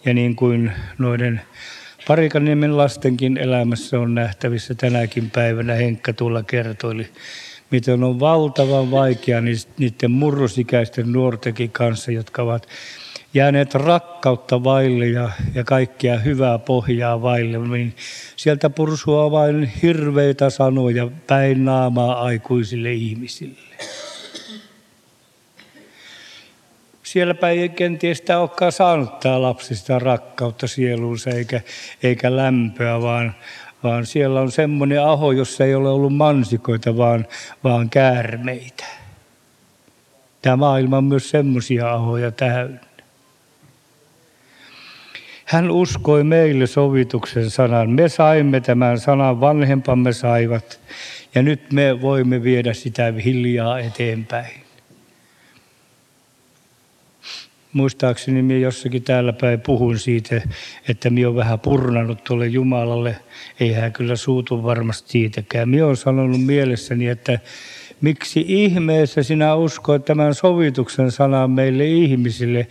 Ja 0.04 0.14
niin 0.14 0.36
kuin 0.36 0.72
noiden 0.98 1.40
Parikaniemen 2.08 2.76
lastenkin 2.76 3.38
elämässä 3.38 4.00
on 4.00 4.14
nähtävissä 4.14 4.74
tänäkin 4.74 5.30
päivänä, 5.30 5.74
Henkka 5.74 6.12
tulla 6.12 6.42
kertoili, 6.42 7.08
miten 7.70 8.04
on 8.04 8.20
valtavan 8.20 8.90
vaikea 8.90 9.40
niiden 9.78 10.10
murrosikäisten 10.10 11.12
nuortenkin 11.12 11.70
kanssa, 11.70 12.12
jotka 12.12 12.42
ovat 12.42 12.68
jääneet 13.34 13.74
rakkautta 13.74 14.64
vaille 14.64 15.06
ja, 15.06 15.30
ja 15.54 15.64
kaikkia 15.64 16.18
hyvää 16.18 16.58
pohjaa 16.58 17.22
vaille, 17.22 17.58
niin 17.58 17.94
sieltä 18.36 18.70
pursua 18.70 19.30
vain 19.30 19.64
hirveitä 19.82 20.50
sanoja 20.50 21.08
päin 21.26 21.64
naamaa 21.64 22.22
aikuisille 22.22 22.92
ihmisille. 22.92 23.58
Sielläpä 27.02 27.48
ei 27.48 27.68
kenties 27.68 28.22
olekaan 28.38 28.72
saanut 28.72 29.20
tämä 29.20 29.42
lapsi 29.42 29.76
sitä 29.76 29.98
rakkautta 29.98 30.66
sieluunsa 30.66 31.30
eikä, 31.30 31.60
eikä 32.02 32.36
lämpöä, 32.36 33.02
vaan, 33.02 33.34
vaan 33.82 34.06
siellä 34.06 34.40
on 34.40 34.52
semmoinen 34.52 35.04
aho, 35.04 35.32
jossa 35.32 35.64
ei 35.64 35.74
ole 35.74 35.88
ollut 35.88 36.16
mansikoita, 36.16 36.96
vaan, 36.96 37.26
vaan 37.64 37.90
käärmeitä. 37.90 38.84
Tämä 40.42 40.56
maailma 40.56 40.96
on 40.96 41.04
myös 41.04 41.30
semmoisia 41.30 41.92
ahoja 41.92 42.30
täynnä. 42.30 42.91
Hän 45.52 45.70
uskoi 45.70 46.24
meille 46.24 46.66
sovituksen 46.66 47.50
sanan. 47.50 47.90
Me 47.90 48.08
saimme 48.08 48.60
tämän 48.60 49.00
sanan, 49.00 49.40
vanhempamme 49.40 50.12
saivat, 50.12 50.80
ja 51.34 51.42
nyt 51.42 51.72
me 51.72 52.00
voimme 52.00 52.42
viedä 52.42 52.74
sitä 52.74 53.12
hiljaa 53.24 53.78
eteenpäin. 53.78 54.52
Muistaakseni 57.72 58.42
minä 58.42 58.60
jossakin 58.60 59.02
täällä 59.02 59.32
päin 59.32 59.60
puhun 59.60 59.98
siitä, 59.98 60.42
että 60.88 61.10
minä 61.10 61.28
olen 61.28 61.36
vähän 61.36 61.60
purnannut 61.60 62.24
tuolle 62.24 62.46
Jumalalle. 62.46 63.16
Ei 63.60 63.72
hän 63.72 63.92
kyllä 63.92 64.16
suutu 64.16 64.62
varmasti 64.62 65.10
siitäkään. 65.10 65.68
Minä 65.68 65.84
olen 65.84 65.96
sanonut 65.96 66.46
mielessäni, 66.46 67.08
että 67.08 67.38
miksi 68.02 68.44
ihmeessä 68.48 69.22
sinä 69.22 69.54
uskoit 69.54 70.04
tämän 70.04 70.34
sovituksen 70.34 71.10
sanan 71.10 71.50
meille 71.50 71.86
ihmisille? 71.86 72.66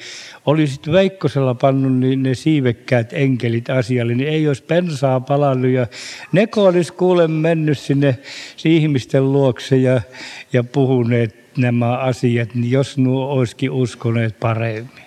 Olisit 0.46 0.92
Veikkosella 0.92 1.54
pannut 1.54 1.94
niin 1.94 2.24
ne 2.24 2.36
siivekkäät 2.36 3.14
enkelit 3.14 3.70
asialle, 3.70 4.16
niin 4.16 4.30
ei 4.30 4.48
olisi 4.48 4.64
pensaa 4.64 5.20
palannut. 5.20 5.72
Ja 5.72 5.88
neko 6.32 6.66
olisi 6.66 6.94
kuule 6.94 7.28
mennyt 7.28 7.80
sinne 7.80 8.18
ihmisten 8.66 9.32
luokse 9.34 9.78
ja, 9.78 10.02
ja 10.54 10.64
puhuneet 10.64 11.36
nämä 11.58 11.98
asiat, 11.98 12.56
niin 12.56 12.72
jos 12.72 12.98
nuo 12.98 13.26
olisikin 13.26 13.72
uskoneet 13.72 14.40
paremmin. 14.40 15.02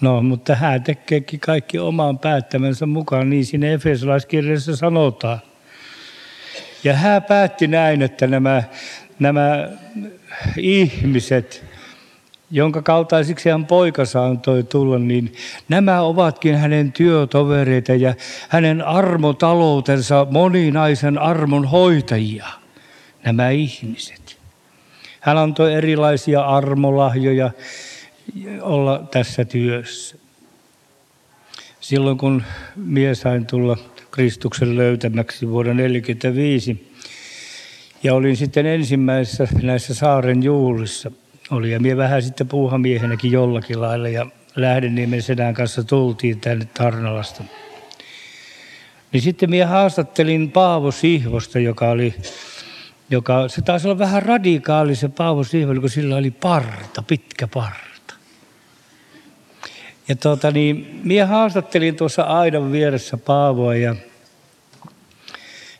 No, 0.00 0.22
mutta 0.22 0.54
hän 0.54 0.82
tekeekin 0.82 1.40
kaikki 1.40 1.78
omaan 1.78 2.18
päättämänsä 2.18 2.86
mukaan, 2.86 3.30
niin 3.30 3.44
siinä 3.44 3.66
Efesolaiskirjassa 3.66 4.76
sanotaan. 4.76 5.38
Ja 6.86 6.94
hän 6.94 7.22
päätti 7.22 7.66
näin, 7.66 8.02
että 8.02 8.26
nämä, 8.26 8.62
nämä 9.18 9.68
ihmiset, 10.56 11.64
jonka 12.50 12.82
kaltaisiksi 12.82 13.48
hän 13.48 13.66
poikansa 13.66 14.24
antoi 14.26 14.62
tulla, 14.62 14.98
niin 14.98 15.32
nämä 15.68 16.00
ovatkin 16.00 16.56
hänen 16.56 16.92
työtovereita 16.92 17.94
ja 17.94 18.14
hänen 18.48 18.82
armotaloutensa 18.82 20.26
moninaisen 20.30 21.18
armon 21.18 21.64
hoitajia, 21.64 22.46
nämä 23.24 23.50
ihmiset. 23.50 24.38
Hän 25.20 25.38
antoi 25.38 25.74
erilaisia 25.74 26.40
armolahjoja 26.40 27.50
olla 28.60 29.06
tässä 29.10 29.44
työssä. 29.44 30.16
Silloin 31.80 32.18
kun 32.18 32.42
mies 32.76 33.20
sain 33.20 33.46
tulla 33.46 33.76
Kristuksen 34.16 34.76
löytämäksi 34.76 35.48
vuonna 35.48 35.72
1945 35.72 36.92
ja 38.02 38.14
olin 38.14 38.36
sitten 38.36 38.66
ensimmäisessä 38.66 39.48
näissä 39.62 39.94
saaren 39.94 40.42
juhlissa. 40.42 41.10
Oli 41.50 41.70
ja 41.70 41.80
minä 41.80 41.96
vähän 41.96 42.22
sitten 42.22 42.48
puuhamiehenäkin 42.48 43.32
jollakin 43.32 43.80
lailla 43.80 44.08
ja 44.08 44.26
Lähdeniemen 44.56 45.22
sedän 45.22 45.54
kanssa 45.54 45.84
tultiin 45.84 46.40
tänne 46.40 46.68
Tarnalasta. 46.74 47.44
Niin 49.12 49.20
sitten 49.20 49.50
minä 49.50 49.66
haastattelin 49.66 50.50
Paavo 50.50 50.90
Sihvosta, 50.90 51.58
joka 51.58 51.90
oli 51.90 52.14
joka, 53.10 53.48
se 53.48 53.62
taisi 53.62 53.88
olla 53.88 53.98
vähän 53.98 54.22
radikaali 54.22 54.94
se 54.94 55.08
Paavo 55.08 55.44
Sihvonen, 55.44 55.80
kun 55.80 55.90
sillä 55.90 56.16
oli 56.16 56.30
parta, 56.30 57.02
pitkä 57.02 57.48
parta. 57.54 57.85
Ja 60.08 60.16
tuota, 60.16 60.50
niin, 60.50 61.00
minä 61.04 61.26
haastattelin 61.26 61.96
tuossa 61.96 62.22
aidan 62.22 62.72
vieressä 62.72 63.16
Paavoa 63.16 63.74
ja 63.74 63.96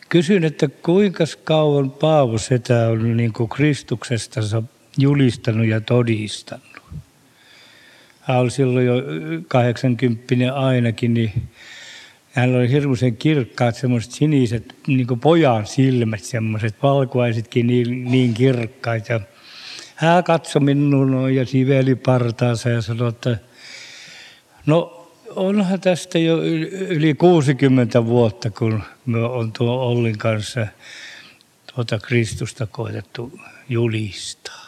kysyin, 0.08 0.44
että 0.44 0.68
kuinka 0.68 1.24
kauan 1.44 1.90
Paavo 1.90 2.38
Setä 2.38 2.88
on 2.88 3.16
niin 3.16 3.32
kuin 3.32 3.48
Kristuksesta 3.48 4.40
julistanut 4.98 5.66
ja 5.66 5.80
todistanut. 5.80 6.66
Hän 8.20 8.38
oli 8.38 8.50
silloin 8.50 8.86
jo 8.86 8.94
80 9.48 10.54
ainakin, 10.54 11.14
niin 11.14 11.32
hän 12.32 12.54
oli 12.54 12.70
hirmuisen 12.70 13.16
kirkkaat, 13.16 13.76
semmoiset 13.76 14.12
siniset, 14.12 14.74
niin 14.86 15.06
kuin 15.06 15.20
pojan 15.20 15.66
silmät, 15.66 16.22
semmoiset 16.22 16.74
valkuaisetkin 16.82 17.66
niin, 17.66 18.04
niin 18.04 18.34
kirkkaat. 18.34 19.08
Ja 19.08 19.20
hän 19.94 20.24
katsoi 20.24 20.62
minun 20.62 21.34
ja 21.34 21.46
siveli 21.46 21.94
partaansa 21.94 22.68
ja 22.68 22.82
sanoi, 22.82 23.08
että 23.08 23.38
No 24.66 25.08
onhan 25.36 25.80
tästä 25.80 26.18
jo 26.18 26.42
yli 26.88 27.14
60 27.14 28.06
vuotta, 28.06 28.50
kun 28.50 28.82
me 29.06 29.24
on 29.24 29.52
tuo 29.52 29.70
Ollin 29.70 30.18
kanssa 30.18 30.66
tuota 31.74 31.98
Kristusta 31.98 32.66
koetettu 32.66 33.40
julistaa. 33.68 34.66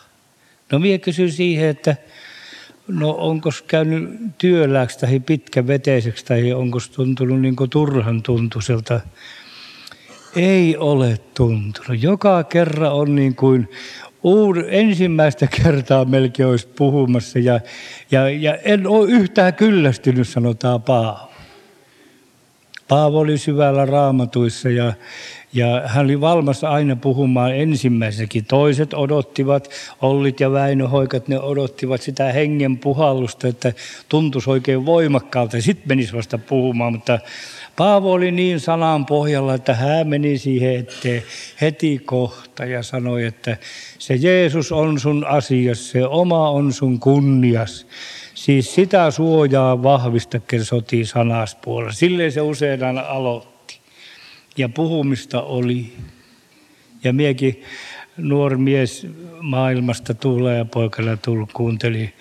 No 0.73 0.79
minä 0.79 0.99
kysyn 0.99 1.33
siihen, 1.33 1.69
että 1.69 1.97
no 2.89 3.11
onko 3.11 3.51
käynyt 3.67 4.11
työläksi 4.39 4.99
tai 4.99 5.21
pitkäveteiseksi 5.21 6.25
tai 6.25 6.53
onko 6.53 6.79
tuntunut 6.93 7.41
niin 7.41 7.57
turhan 7.71 8.23
tuntuiselta. 8.23 9.01
Ei 10.37 10.77
ole 10.77 11.19
tuntunut. 11.35 12.03
Joka 12.03 12.45
kerran 12.45 12.93
on 12.93 13.15
niin 13.15 13.35
kuin 13.35 13.69
uud, 14.23 14.57
ensimmäistä 14.69 15.47
kertaa 15.47 16.05
melkein 16.05 16.49
olisi 16.49 16.69
puhumassa 16.69 17.39
ja, 17.39 17.61
ja, 18.11 18.29
ja 18.29 18.55
en 18.55 18.87
ole 18.87 19.11
yhtään 19.11 19.55
kyllästynyt, 19.55 20.29
sanotaan 20.29 20.83
Paavo. 20.83 21.29
Paavo 22.89 23.19
oli 23.19 23.39
syvällä 23.39 23.87
raamatuissa 23.87 24.69
ja, 24.69 24.93
ja 25.53 25.83
hän 25.87 26.05
oli 26.05 26.21
valmis 26.21 26.65
aina 26.65 26.97
puhumaan 26.97 27.57
ensimmäisenäkin. 27.57 28.45
Toiset 28.45 28.95
odottivat, 28.95 29.71
Ollit 30.03 30.41
ja 30.41 30.53
Väinö 30.53 30.89
Hoikat, 30.89 31.29
ne 31.29 31.41
odottivat 31.41 32.03
sitä 32.03 32.33
hengen 32.33 32.79
puhallusta, 32.79 33.49
että 33.49 33.73
tuntuisi 34.09 34.51
oikein 34.51 34.87
voimakkaalta 34.87 35.61
sitten 35.61 35.89
menisi 35.89 36.17
vasta 36.17 36.39
puhumaan, 36.39 36.93
mutta 36.93 37.19
Paavo 37.79 38.13
oli 38.13 38.31
niin 38.31 38.61
sanan 38.61 39.07
pohjalla, 39.07 39.55
että 39.55 39.75
hän 39.75 40.09
meni 40.09 40.39
siihen 40.39 40.77
eteen 40.77 41.23
heti 41.61 41.99
kohta 41.99 42.65
ja 42.65 42.83
sanoi, 42.83 43.25
että 43.25 43.57
se 43.99 44.15
Jeesus 44.15 44.73
on 44.73 45.01
sun 45.01 45.25
asias, 45.25 45.91
se 45.91 46.07
oma 46.07 46.51
on 46.51 46.73
sun 46.73 47.01
kunnias. 47.01 47.87
Siis 48.35 48.75
sitä 48.75 49.11
suojaa 49.11 49.83
vahvista, 49.83 50.41
sotii 50.63 51.05
sanaspuolella. 51.05 51.93
Silleen 51.93 52.33
se 52.33 52.41
usein 52.41 52.81
aloitti. 53.09 53.81
Ja 54.57 54.69
puhumista 54.69 55.43
oli. 55.43 55.93
Ja 57.05 57.13
miekin 57.13 57.63
nuori 58.17 58.57
mies 58.57 59.07
maailmasta 59.41 60.15
tulee 60.15 60.59
ja 60.59 60.65
poikana 60.65 61.17
tullut, 61.17 61.53
kuunteli 61.53 62.15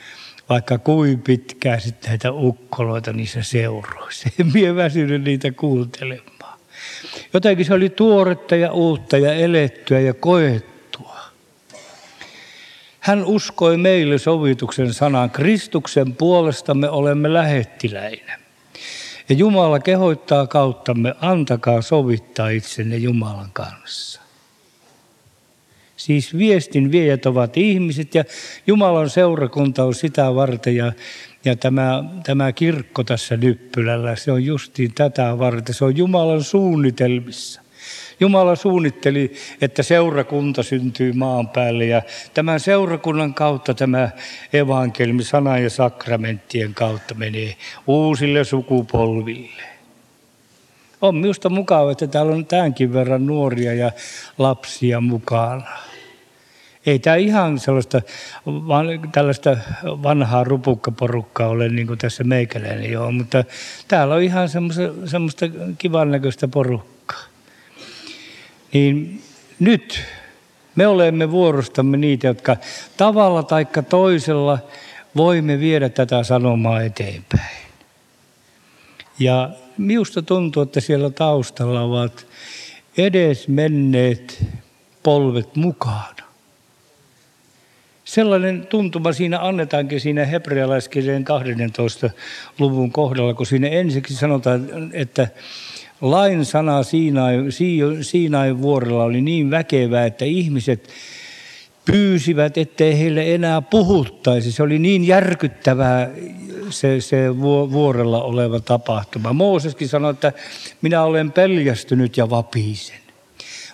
vaikka 0.50 0.78
kuin 0.78 1.22
pitkään 1.22 1.82
sitten 1.82 2.10
näitä 2.10 2.32
ukkoloita 2.32 3.14
niissä 3.14 3.44
seuroissa. 3.44 4.30
En 4.40 4.52
mie 4.54 4.76
väsynyt 4.76 5.24
niitä 5.24 5.52
kuuntelemaan. 5.52 6.60
Jotenkin 7.34 7.66
se 7.66 7.74
oli 7.74 7.90
tuoretta 7.90 8.56
ja 8.56 8.72
uutta 8.72 9.18
ja 9.18 9.34
elettyä 9.34 10.00
ja 10.00 10.14
koettua. 10.14 11.18
Hän 13.00 13.26
uskoi 13.26 13.78
meille 13.78 14.18
sovituksen 14.18 14.94
sanan. 14.94 15.30
Kristuksen 15.30 16.16
puolesta 16.16 16.74
me 16.74 16.90
olemme 16.90 17.34
lähettiläinä. 17.34 18.40
Ja 19.30 19.36
Jumala 19.36 19.80
kehoittaa 19.80 20.48
kauttamme, 20.48 21.16
antakaa 21.22 21.82
sovittaa 21.82 22.50
itsenne 22.50 22.98
Jumalan 22.98 23.50
kanssa. 23.54 24.27
Siis 25.98 26.38
viestin 26.38 26.92
viejät 26.92 27.26
ovat 27.26 27.58
ihmiset 27.58 28.16
ja 28.16 28.24
Jumalan 28.68 29.10
seurakunta 29.10 29.84
on 29.84 29.96
sitä 29.96 30.36
varten 30.36 30.76
ja, 30.76 30.92
ja 31.46 31.56
tämä, 31.56 32.04
tämä 32.24 32.52
kirkko 32.52 33.04
tässä 33.04 33.38
Nyppylällä, 33.38 34.16
se 34.16 34.32
on 34.32 34.46
justiin 34.46 34.94
tätä 34.94 35.40
varten. 35.40 35.76
Se 35.76 35.86
on 35.86 35.98
Jumalan 35.98 36.44
suunnitelmissa. 36.44 37.62
Jumala 38.20 38.56
suunnitteli, 38.56 39.34
että 39.62 39.84
seurakunta 39.84 40.64
syntyy 40.64 41.14
maan 41.14 41.50
päälle 41.50 41.86
ja 41.86 42.02
tämän 42.34 42.60
seurakunnan 42.60 43.34
kautta 43.34 43.74
tämä 43.74 44.10
evankelmi 44.54 45.24
sana 45.24 45.60
ja 45.60 45.70
sakramenttien 45.70 46.74
kautta 46.74 47.16
menee 47.16 47.56
uusille 47.88 48.44
sukupolville. 48.44 49.77
On 51.02 51.16
minusta 51.16 51.50
mukava, 51.50 51.92
että 51.92 52.08
täällä 52.08 52.36
on 52.36 52.46
tämänkin 52.46 52.94
verran 52.94 53.26
nuoria 53.26 53.74
ja 53.74 53.92
lapsia 54.38 55.02
mukana. 55.02 55.68
Ei 56.86 57.00
tämä 57.00 57.16
ihan 57.16 57.60
sellaista 57.60 58.02
van, 58.46 58.88
tällaista 59.12 59.58
vanhaa 59.84 60.44
rupukkaporukkaa 60.44 61.48
ole 61.48 61.70
niin 61.70 61.88
kuin 61.88 62.00
tässä 62.00 62.24
meikäläinen 62.24 62.92
joo, 62.92 63.12
mutta 63.12 63.44
täällä 63.88 64.16
on 64.16 64.22
ihan 64.22 64.50
semmoista, 64.50 64.82
semmoista 65.06 65.46
kivan 65.78 66.12
näköistä 66.12 66.48
porukkaa. 66.48 67.24
Niin 68.74 69.22
nyt 69.60 70.04
me 70.76 70.88
olemme 70.88 71.32
vuorostamme 71.32 71.98
niitä, 71.98 72.28
jotka 72.28 72.58
tavalla 72.98 73.44
tai 73.44 73.68
toisella 73.90 74.60
voimme 75.16 75.60
viedä 75.60 75.90
tätä 75.90 76.24
sanomaa 76.24 76.82
eteenpäin. 76.82 77.67
Ja 79.20 79.50
minusta 79.78 80.22
tuntuu, 80.22 80.64
että 80.64 80.80
siellä 80.80 81.10
taustalla 81.10 81.82
ovat 81.82 82.28
edes 82.98 83.48
menneet 83.48 84.46
polvet 85.04 85.56
mukaan. 85.56 86.16
Sellainen 88.06 88.68
tuntuma 88.68 89.14
siinä 89.14 89.40
annetaankin 89.40 90.00
siinä 90.00 90.26
hebrealaiskirjeen 90.26 91.24
12. 91.24 92.10
luvun 92.60 92.92
kohdalla, 92.92 93.34
kun 93.34 93.46
siinä 93.46 93.68
ensiksi 93.68 94.16
sanotaan, 94.16 94.70
että 94.94 95.28
lain 96.02 96.46
sana 96.46 96.84
Siinain, 96.84 97.52
Siinain 98.02 98.62
vuorella 98.62 99.04
oli 99.04 99.22
niin 99.22 99.52
väkevää, 99.52 100.06
että 100.06 100.26
ihmiset 100.26 100.90
pyysivät, 101.92 102.58
ettei 102.58 103.00
heille 103.00 103.36
enää 103.36 103.62
puhuttaisi. 103.62 104.52
Se 104.52 104.64
oli 104.64 104.80
niin 104.80 105.08
järkyttävää 105.08 106.10
se, 106.70 107.02
se 107.02 107.40
vuorella 107.72 108.24
oleva 108.24 108.60
tapahtuma. 108.60 109.34
Mooseskin 109.34 109.88
sanoi, 109.88 110.12
että 110.12 110.34
minä 110.82 111.04
olen 111.04 111.32
peljästynyt 111.32 112.18
ja 112.18 112.30
vapiisen. 112.30 112.98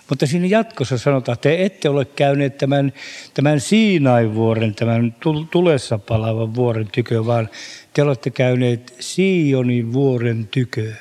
Mutta 0.08 0.26
siinä 0.26 0.46
jatkossa 0.46 0.98
sanotaan, 0.98 1.34
että 1.34 1.48
te 1.48 1.64
ette 1.64 1.88
ole 1.88 2.04
käyneet 2.04 2.58
tämän, 2.58 2.92
tämän 3.34 3.60
Siinain-vuoren, 3.60 4.74
tämän 4.74 5.14
tulessa 5.50 5.98
palavan 5.98 6.54
vuoren 6.54 6.88
tykö, 6.92 7.26
vaan 7.26 7.48
te 7.94 8.02
olette 8.02 8.30
käyneet 8.30 8.94
Sionin 9.00 9.92
vuoren 9.92 10.48
tykö 10.50 10.92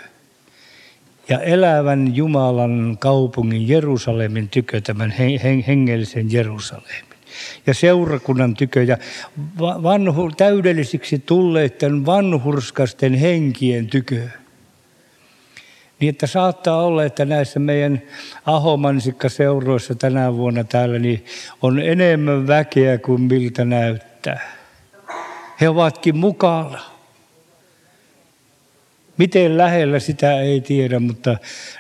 ja 1.30 1.40
elävän 1.40 2.16
Jumalan 2.16 2.98
kaupungin 3.00 3.68
Jerusalemin 3.68 4.50
tykö, 4.50 4.82
tämän 4.82 5.12
hengellisen 5.68 6.32
Jerusalemin 6.32 7.14
ja 7.68 7.74
seurakunnan 7.74 8.54
tykö 8.54 8.84
ja 8.84 8.98
vanhu, 9.60 10.32
täydellisiksi 10.38 11.20
tulleiden 11.20 12.06
vanhurskasten 12.06 13.14
henkien 13.14 13.88
tykö. 13.88 14.28
Niin 16.00 16.10
että 16.10 16.28
saattaa 16.28 16.84
olla, 16.84 17.04
että 17.04 17.26
näissä 17.26 17.60
meidän 17.60 18.02
ahomansikkaseuroissa 18.46 19.96
tänä 19.96 20.34
vuonna 20.34 20.64
täällä 20.64 21.00
niin 21.00 21.26
on 21.62 21.80
enemmän 21.80 22.48
väkeä 22.48 22.98
kuin 22.98 23.22
miltä 23.22 23.66
näyttää. 23.66 24.52
He 25.62 25.70
ovatkin 25.70 26.18
mukana. 26.18 26.93
Miten 29.18 29.58
lähellä 29.58 30.00
sitä 30.00 30.42
ei 30.42 30.62
tiedä, 30.62 31.00
mutta 31.00 31.38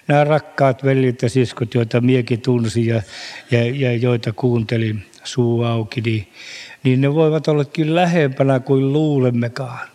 nämä 0.07 0.23
rakkaat 0.23 0.83
veljet 0.83 1.21
ja 1.21 1.29
siskot, 1.29 1.73
joita 1.73 2.01
miekin 2.01 2.41
tunsin 2.41 2.85
ja, 2.85 3.01
ja, 3.51 3.63
ja 3.75 3.93
joita 3.93 4.33
kuuntelin 4.33 5.05
suu 5.23 5.63
auki, 5.63 6.01
niin, 6.01 6.27
niin 6.83 7.01
ne 7.01 7.13
voivat 7.13 7.47
olla 7.47 7.65
kyllä 7.65 8.01
lähempänä 8.01 8.59
kuin 8.59 8.93
luulemmekaan. 8.93 9.87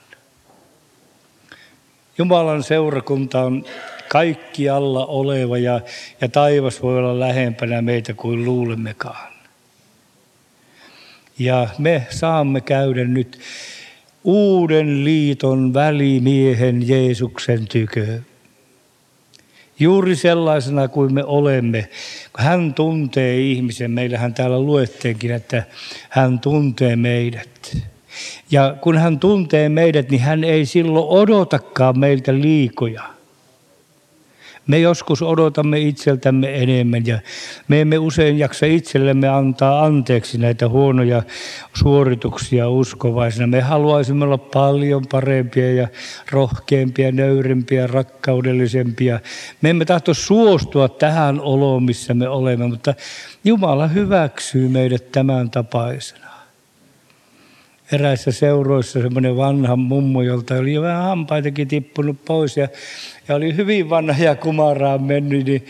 Jumalan 2.19 2.63
seurakunta 2.63 3.43
on 3.43 3.65
kaikkialla 4.09 5.07
oleva 5.07 5.59
ja, 5.59 5.81
ja 6.21 6.29
taivas 6.29 6.83
voi 6.83 6.99
olla 6.99 7.21
lähempänä 7.21 7.83
meitä 7.83 8.15
kuin 8.15 8.45
luulemmekaan. 8.45 9.33
Ja 11.39 11.69
me 11.79 12.07
saamme 12.11 12.61
käydä 12.61 13.05
nyt 13.05 13.41
uuden 14.29 15.05
liiton 15.05 15.75
välimiehen 15.75 16.89
Jeesuksen 16.89 17.69
tykö. 17.69 18.21
Juuri 19.79 20.17
sellaisena 20.17 20.89
kuin 20.89 21.15
me 21.15 21.25
olemme. 21.25 21.89
Hän 22.39 22.75
tuntee 22.75 23.41
ihmisen. 23.41 23.91
Meillähän 23.91 24.35
täällä 24.35 24.61
luetteenkin, 24.61 25.31
että 25.31 25.63
hän 26.09 26.39
tuntee 26.39 26.97
meidät. 26.97 27.77
Ja 28.51 28.77
kun 28.81 28.99
hän 28.99 29.19
tuntee 29.19 29.69
meidät, 29.69 30.11
niin 30.11 30.21
hän 30.21 30.45
ei 30.45 30.67
silloin 30.67 31.07
odotakaan 31.09 31.99
meiltä 31.99 32.35
liikoja– 32.35 33.03
me 34.69 34.79
joskus 34.79 35.23
odotamme 35.23 35.81
itseltämme 35.81 36.63
enemmän 36.63 37.07
ja 37.07 37.19
me 37.69 37.81
emme 37.81 37.99
usein 37.99 38.39
jaksa 38.39 38.67
itsellemme 38.67 39.29
antaa 39.29 39.85
anteeksi 39.85 40.39
näitä 40.39 40.69
huonoja 40.69 41.23
suorituksia 41.75 42.69
uskovaisina. 42.69 43.47
Me 43.47 43.61
haluaisimme 43.61 44.25
olla 44.25 44.39
paljon 44.39 45.05
parempia 45.11 45.75
ja 45.75 45.89
rohkeampia, 46.31 47.13
nöyrempiä, 47.13 47.87
rakkaudellisempia. 47.87 49.21
Me 49.63 49.71
emme 49.71 49.85
tahto 49.85 50.15
suostua 50.15 50.89
tähän 50.89 51.41
oloon, 51.41 51.83
missä 51.83 52.15
me 52.15 52.29
olemme, 52.29 52.67
mutta 52.67 52.95
Jumala 53.45 53.87
hyväksyy 53.87 54.69
meidät 54.69 55.13
tämän 55.13 55.51
tapaisena 55.51 56.38
eräissä 57.93 58.33
seuroissa 58.33 59.03
semmoinen 59.03 59.37
vanha 59.37 59.77
mummo, 59.77 60.23
jolta 60.23 60.55
oli 60.55 60.75
jo 60.75 60.83
vähän 60.83 61.03
hampaitakin 61.03 61.69
tippunut 61.69 62.25
pois 62.25 62.57
ja, 62.57 62.69
ja 63.29 63.35
oli 63.35 63.57
hyvin 63.57 63.91
vanha 63.91 64.25
ja 64.25 64.35
kumaraan 64.35 65.03
mennyt, 65.03 65.45
niin, 65.45 65.67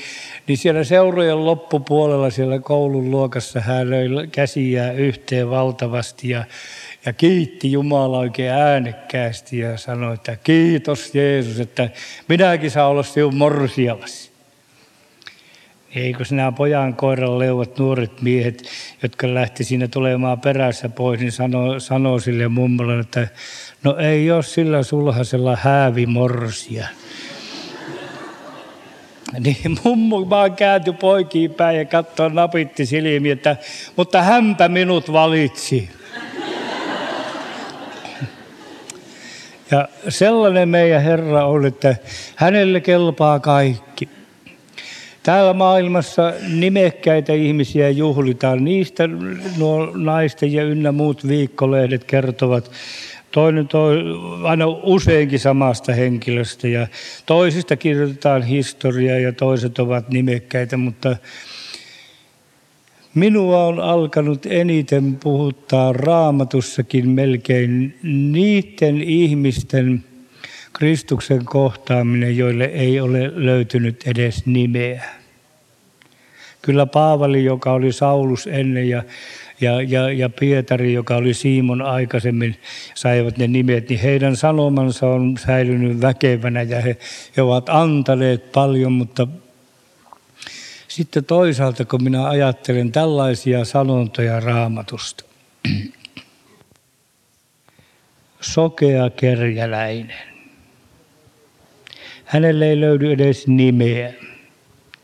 niin 0.46 0.58
siellä 0.58 0.84
seurojen 0.84 1.46
loppupuolella 1.46 2.30
siellä 2.30 2.58
koulun 2.58 3.10
luokassa 3.10 3.60
hän 3.60 3.90
löi 3.90 4.08
käsiä 4.32 4.92
yhteen 4.92 5.50
valtavasti 5.50 6.28
ja, 6.28 6.44
ja 7.06 7.12
kiitti 7.12 7.72
Jumala 7.72 8.18
oikein 8.18 8.52
äänekkäästi 8.52 9.58
ja 9.58 9.76
sanoi, 9.76 10.14
että 10.14 10.36
kiitos 10.36 11.14
Jeesus, 11.14 11.60
että 11.60 11.90
minäkin 12.28 12.70
saan 12.70 12.90
olla 12.90 13.02
sinun 13.02 13.36
morsialasi. 13.36 14.27
Eikö 15.98 16.24
nämä 16.30 16.52
pojan 16.52 16.94
koiran 16.94 17.38
leuvat 17.38 17.78
nuoret 17.78 18.22
miehet, 18.22 18.62
jotka 19.02 19.34
lähti 19.34 19.64
siinä 19.64 19.88
tulemaan 19.88 20.40
perässä 20.40 20.88
pois, 20.88 21.20
niin 21.20 21.32
sanoo, 21.32 21.80
sanoo 21.80 22.18
sille 22.18 22.48
mummolle, 22.48 23.00
että 23.00 23.28
no 23.84 23.96
ei 23.96 24.30
ole 24.30 24.42
sillä 24.42 24.82
sulhasella 24.82 25.58
häävimorsia. 25.62 26.86
Niin 29.44 29.78
mummo 29.84 30.30
vaan 30.30 30.56
kääntyi 30.56 30.92
poikiin 30.92 31.54
päin 31.54 31.78
ja 31.78 31.84
katsoi 31.84 32.30
napitti 32.30 32.86
silmiä, 32.86 33.32
että 33.32 33.56
mutta 33.96 34.22
hänpä 34.22 34.68
minut 34.68 35.12
valitsi. 35.12 35.90
Ja 39.70 39.88
sellainen 40.08 40.68
meidän 40.68 41.02
Herra 41.02 41.46
on, 41.46 41.66
että 41.66 41.96
hänelle 42.36 42.80
kelpaa 42.80 43.40
kaikki. 43.40 44.17
Täällä 45.28 45.52
maailmassa 45.52 46.32
nimekkäitä 46.54 47.32
ihmisiä 47.32 47.90
juhlitaan. 47.90 48.64
Niistä 48.64 49.08
nuo 49.58 49.92
naisten 49.94 50.52
ja 50.52 50.64
ynnä 50.64 50.92
muut 50.92 51.28
viikkolehdet 51.28 52.04
kertovat 52.04 52.70
toinen 53.30 53.68
toi, 53.68 53.98
aina 54.42 54.66
useinkin 54.66 55.38
samasta 55.38 55.92
henkilöstä 55.92 56.68
ja 56.68 56.86
toisista 57.26 57.76
kirjoitetaan 57.76 58.42
historiaa 58.42 59.18
ja 59.18 59.32
toiset 59.32 59.78
ovat 59.78 60.08
nimekkäitä, 60.08 60.76
mutta 60.76 61.16
minua 63.14 63.64
on 63.64 63.80
alkanut 63.80 64.46
eniten 64.46 65.16
puhuttaa 65.16 65.92
raamatussakin 65.92 67.08
melkein 67.08 67.98
niiden 68.32 69.02
ihmisten 69.02 70.04
Kristuksen 70.72 71.44
kohtaaminen, 71.44 72.36
joille 72.36 72.64
ei 72.64 73.00
ole 73.00 73.32
löytynyt 73.34 74.06
edes 74.06 74.46
nimeä. 74.46 75.17
Kyllä 76.62 76.86
Paavali, 76.86 77.44
joka 77.44 77.72
oli 77.72 77.92
Saulus 77.92 78.46
ennen 78.46 78.88
ja, 78.88 79.02
ja, 79.60 79.82
ja, 79.82 80.12
ja 80.12 80.28
Pietari, 80.28 80.92
joka 80.92 81.16
oli 81.16 81.34
Siimon 81.34 81.82
aikaisemmin, 81.82 82.56
saivat 82.94 83.38
ne 83.38 83.46
nimet, 83.46 83.88
niin 83.88 84.00
heidän 84.00 84.36
sanomansa 84.36 85.06
on 85.06 85.38
säilynyt 85.46 86.00
väkevänä 86.00 86.62
ja 86.62 86.80
he, 86.80 86.96
he 87.36 87.42
ovat 87.42 87.68
antaneet 87.68 88.52
paljon, 88.52 88.92
mutta 88.92 89.26
sitten 90.88 91.24
toisaalta, 91.24 91.84
kun 91.84 92.02
minä 92.02 92.28
ajattelen 92.28 92.92
tällaisia 92.92 93.64
sanontoja 93.64 94.40
raamatusta, 94.40 95.24
sokea 98.40 99.10
kerjäläinen. 99.10 100.28
Hänelle 102.24 102.68
ei 102.68 102.80
löydy 102.80 103.12
edes 103.12 103.46
nimeä. 103.46 104.12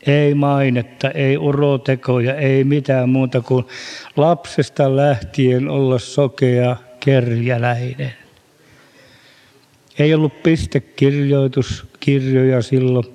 Ei 0.07 0.33
mainetta, 0.33 1.11
ei 1.11 1.37
urotekoja, 1.37 2.35
ei 2.35 2.63
mitään 2.63 3.09
muuta 3.09 3.41
kuin 3.41 3.65
lapsesta 4.15 4.95
lähtien 4.95 5.69
olla 5.69 5.99
sokea 5.99 6.75
kerjäläinen. 6.99 8.13
Ei 9.99 10.13
ollut 10.13 10.43
pistekirjoituskirjoja 10.43 12.61
silloin. 12.61 13.05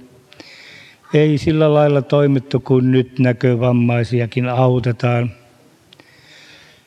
Ei 1.15 1.39
sillä 1.39 1.75
lailla 1.75 2.03
toimittu 2.03 2.61
kuin 2.61 2.91
nyt 2.91 3.19
näkövammaisiakin 3.19 4.49
autetaan. 4.49 5.31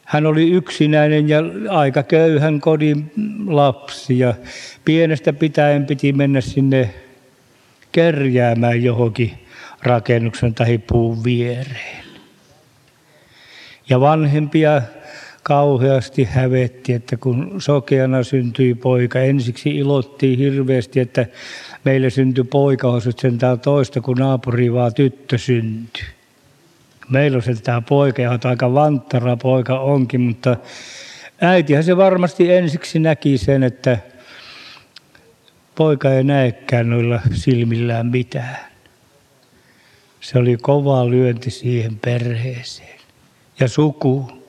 Hän 0.04 0.26
oli 0.26 0.52
yksinäinen 0.52 1.30
ja 1.30 1.40
aika 1.70 2.04
köyhän 2.04 2.62
kodin 2.62 3.12
lapsi 3.48 4.20
ja 4.20 4.34
pienestä 4.86 5.34
pitäen 5.34 5.86
piti 5.86 6.14
mennä 6.14 6.42
sinne 6.42 6.94
kerjäämään 7.92 8.84
johonkin 8.84 9.43
rakennuksen 9.84 10.54
tai 10.54 10.78
puun 10.78 11.24
viereen. 11.24 12.04
Ja 13.90 14.00
vanhempia 14.00 14.82
kauheasti 15.44 16.24
hävetti, 16.24 16.94
että 16.94 17.18
kun 17.18 17.56
sokeana 17.58 18.24
syntyi 18.24 18.76
poika, 18.76 19.20
ensiksi 19.20 19.70
ilottiin 19.70 20.40
hirveästi, 20.40 21.00
että 21.00 21.26
meille 21.84 22.10
syntyi 22.10 22.44
poika, 22.44 22.88
sen 23.20 23.38
tää 23.38 23.58
toista, 23.58 24.02
kun 24.02 24.18
naapuri 24.18 24.74
vaan 24.74 24.94
tyttö 24.94 25.38
syntyi. 25.38 26.04
Meillä 27.10 27.38
on 27.38 27.58
tämä 27.64 27.82
poika, 27.82 28.22
ja 28.22 28.40
aika 28.44 28.74
vanttara 28.74 29.38
poika 29.38 29.80
onkin, 29.80 30.22
mutta 30.22 30.58
äitihän 31.42 31.84
se 31.84 31.98
varmasti 31.98 32.54
ensiksi 32.54 33.00
näki 33.00 33.38
sen, 33.38 33.64
että 33.64 33.98
poika 35.76 36.10
ei 36.10 36.24
näekään 36.24 36.90
noilla 36.90 37.20
silmillään 37.34 38.08
mitään. 38.08 38.73
Se 40.24 40.40
oli 40.40 40.58
kova 40.58 41.10
lyönti 41.10 41.52
siihen 41.52 42.00
perheeseen 42.02 43.00
ja 43.60 43.68
sukuun. 43.68 44.44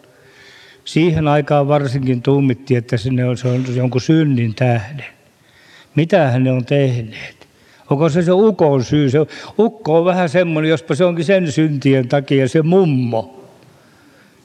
Siihen 0.84 1.28
aikaan 1.28 1.68
varsinkin 1.68 2.22
tuumittiin, 2.22 2.78
että 2.78 2.96
se 2.96 3.10
on, 3.28 3.37
se 3.37 3.48
on 3.48 3.64
jonkun 3.76 4.00
synnin 4.00 4.54
tähden. 4.54 5.04
Mitä 5.94 6.38
ne 6.38 6.52
on 6.52 6.64
tehneet? 6.64 7.48
Onko 7.90 8.08
se 8.08 8.22
se 8.22 8.32
ukon 8.32 8.84
syy? 8.84 9.10
Se 9.10 9.18
ukko 9.58 9.98
on 9.98 10.04
vähän 10.04 10.28
semmoinen, 10.28 10.70
jospa 10.70 10.94
se 10.94 11.04
onkin 11.04 11.24
sen 11.24 11.52
syntien 11.52 12.08
takia 12.08 12.48
se 12.48 12.62
mummo. 12.62 13.44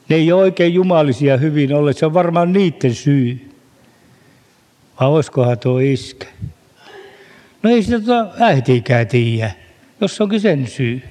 Ne 0.08 0.16
ei 0.16 0.32
ole 0.32 0.42
oikein 0.42 0.74
jumalisia 0.74 1.36
hyvin 1.36 1.74
olleet, 1.74 1.96
se 1.98 2.06
on 2.06 2.14
varmaan 2.14 2.52
niiden 2.52 2.94
syy. 2.94 3.50
Vai 5.00 5.08
olisikohan 5.08 5.58
tuo 5.58 5.78
iskä? 5.78 6.26
No 7.62 7.70
ei 7.70 7.82
sitä 7.82 8.00
tuota 8.00 8.30
äitiikään 8.38 9.06
tiedä, 9.06 9.50
jos 10.00 10.20
onkin 10.20 10.40
sen 10.40 10.66
syy. 10.66 11.02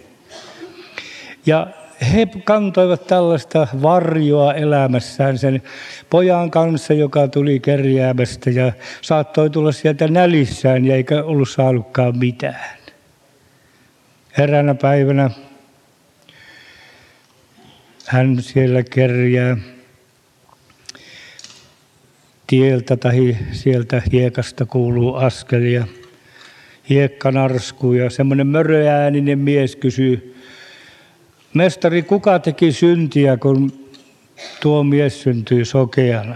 Ja 1.50 1.68
he 2.14 2.28
kantoivat 2.44 3.08
tällaista 3.08 3.68
varjoa 3.82 4.54
elämässään 4.54 5.38
sen 5.38 5.62
pojan 6.10 6.52
kanssa, 6.52 6.94
joka 6.94 7.28
tuli 7.28 7.60
kerjäämästä 7.60 8.50
ja 8.50 8.72
saattoi 9.02 9.50
tulla 9.50 9.72
sieltä 9.72 10.08
nälissään 10.08 10.86
ja 10.86 10.96
eikä 10.96 11.24
ollut 11.24 11.50
saanutkaan 11.50 12.18
mitään. 12.18 12.78
Eräänä 14.38 14.76
päivänä 14.76 15.30
hän 18.06 18.38
siellä 18.42 18.84
kerjää 18.84 19.58
tieltä 22.48 22.98
tai 22.98 23.38
sieltä 23.52 24.02
hiekasta 24.12 24.66
kuuluu 24.66 25.16
askelia. 25.16 25.88
Hiekka 26.90 27.32
narskuu 27.32 27.94
ja 27.94 28.10
semmoinen 28.10 28.48
möröääninen 28.48 29.40
mies 29.40 29.76
kysyy, 29.76 30.39
Mestari, 31.54 32.04
kuka 32.04 32.40
teki 32.40 32.72
syntiä, 32.72 33.38
kun 33.38 33.74
tuo 34.62 34.84
mies 34.84 35.22
syntyi 35.22 35.66
sokeana? 35.66 36.36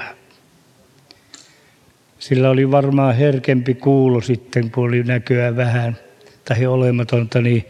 Sillä 2.20 2.50
oli 2.50 2.72
varmaan 2.72 3.16
herkempi 3.16 3.74
kuulo 3.74 4.22
sitten, 4.22 4.72
kun 4.72 4.84
oli 4.84 5.04
näköä 5.04 5.56
vähän 5.56 5.98
tai 6.46 6.66
olematonta, 6.66 7.42
niin 7.42 7.66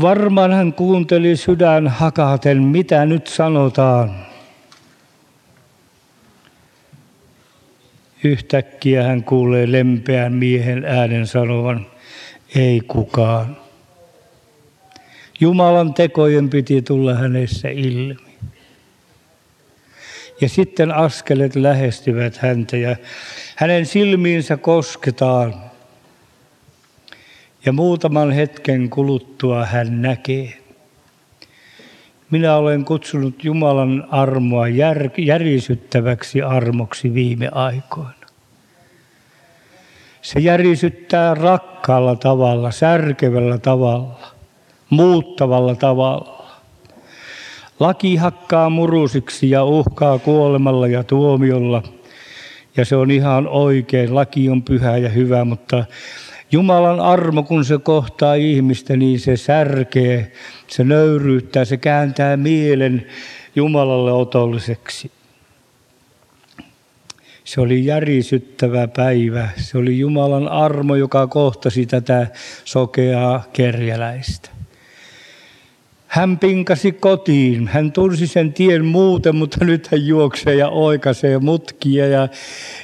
varmaan 0.00 0.52
hän 0.52 0.72
kuunteli 0.72 1.36
sydän 1.36 1.88
hakaten, 1.88 2.62
mitä 2.62 3.06
nyt 3.06 3.26
sanotaan. 3.26 4.26
Yhtäkkiä 8.24 9.02
hän 9.02 9.24
kuulee 9.24 9.72
lempeän 9.72 10.32
miehen 10.32 10.84
äänen 10.84 11.26
sanovan, 11.26 11.86
ei 12.54 12.80
kukaan. 12.88 13.59
Jumalan 15.40 15.94
tekojen 15.94 16.50
piti 16.50 16.82
tulla 16.82 17.14
hänessä 17.14 17.68
ilmi. 17.68 18.36
Ja 20.40 20.48
sitten 20.48 20.92
askelet 20.94 21.56
lähestyvät 21.56 22.36
häntä 22.36 22.76
ja 22.76 22.96
hänen 23.56 23.86
silmiinsä 23.86 24.56
kosketaan. 24.56 25.54
Ja 27.64 27.72
muutaman 27.72 28.32
hetken 28.32 28.90
kuluttua 28.90 29.64
hän 29.64 30.02
näkee. 30.02 30.52
Minä 32.30 32.56
olen 32.56 32.84
kutsunut 32.84 33.44
Jumalan 33.44 34.08
armoa 34.10 34.68
jär, 34.68 35.10
järisyttäväksi 35.18 36.42
armoksi 36.42 37.14
viime 37.14 37.48
aikoina. 37.52 38.26
Se 40.22 40.40
järisyttää 40.40 41.34
rakkaalla 41.34 42.16
tavalla, 42.16 42.70
särkevällä 42.70 43.58
tavalla 43.58 44.39
muuttavalla 44.90 45.74
tavalla. 45.74 46.40
Laki 47.80 48.16
hakkaa 48.16 48.70
murusiksi 48.70 49.50
ja 49.50 49.64
uhkaa 49.64 50.18
kuolemalla 50.18 50.86
ja 50.86 51.04
tuomiolla. 51.04 51.82
Ja 52.76 52.84
se 52.84 52.96
on 52.96 53.10
ihan 53.10 53.48
oikein. 53.48 54.14
Laki 54.14 54.48
on 54.48 54.62
pyhä 54.62 54.96
ja 54.96 55.08
hyvä, 55.08 55.44
mutta 55.44 55.84
Jumalan 56.52 57.00
armo, 57.00 57.42
kun 57.42 57.64
se 57.64 57.78
kohtaa 57.78 58.34
ihmistä, 58.34 58.96
niin 58.96 59.20
se 59.20 59.36
särkee, 59.36 60.32
se 60.66 60.84
nöyryyttää, 60.84 61.64
se 61.64 61.76
kääntää 61.76 62.36
mielen 62.36 63.06
Jumalalle 63.56 64.12
otolliseksi. 64.12 65.10
Se 67.44 67.60
oli 67.60 67.84
järisyttävä 67.84 68.88
päivä. 68.88 69.48
Se 69.56 69.78
oli 69.78 69.98
Jumalan 69.98 70.48
armo, 70.48 70.94
joka 70.94 71.26
kohtasi 71.26 71.86
tätä 71.86 72.26
sokeaa 72.64 73.44
kerjäläistä. 73.52 74.59
Hän 76.10 76.38
pinkasi 76.38 76.92
kotiin. 76.92 77.68
Hän 77.68 77.92
tunsi 77.92 78.26
sen 78.26 78.52
tien 78.52 78.84
muuten, 78.84 79.36
mutta 79.36 79.64
nyt 79.64 79.86
hän 79.86 80.06
juoksee 80.06 80.54
ja 80.54 80.68
oikaisee 80.68 81.38
mutkia. 81.38 82.06
Ja, 82.06 82.28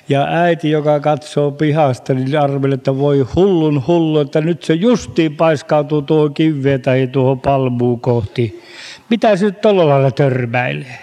ja 0.08 0.26
äiti, 0.30 0.70
joka 0.70 1.00
katsoo 1.00 1.50
pihasta, 1.50 2.14
niin 2.14 2.40
arveli, 2.40 2.74
että 2.74 2.98
voi 2.98 3.26
hullun 3.36 3.86
hullu, 3.86 4.20
että 4.20 4.40
nyt 4.40 4.62
se 4.62 4.74
justiin 4.74 5.36
paiskautuu 5.36 6.02
tuohon 6.02 6.34
kiveen 6.34 6.82
tai 6.82 7.06
tuohon 7.06 7.40
palmuun 7.40 8.00
kohti. 8.00 8.62
Mitä 9.10 9.36
se 9.36 9.44
nyt 9.44 9.60
tuolla 9.60 9.88
lailla 9.88 10.10
törmäilee? 10.10 10.98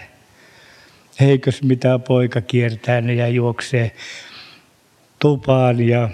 Eikös 1.21 1.63
mitä 1.63 1.99
poika 1.99 2.41
kiertää 2.41 3.01
ne 3.01 3.13
ja 3.13 3.27
juoksee 3.27 3.91
tupaan 5.19 5.87
ja 5.87 6.09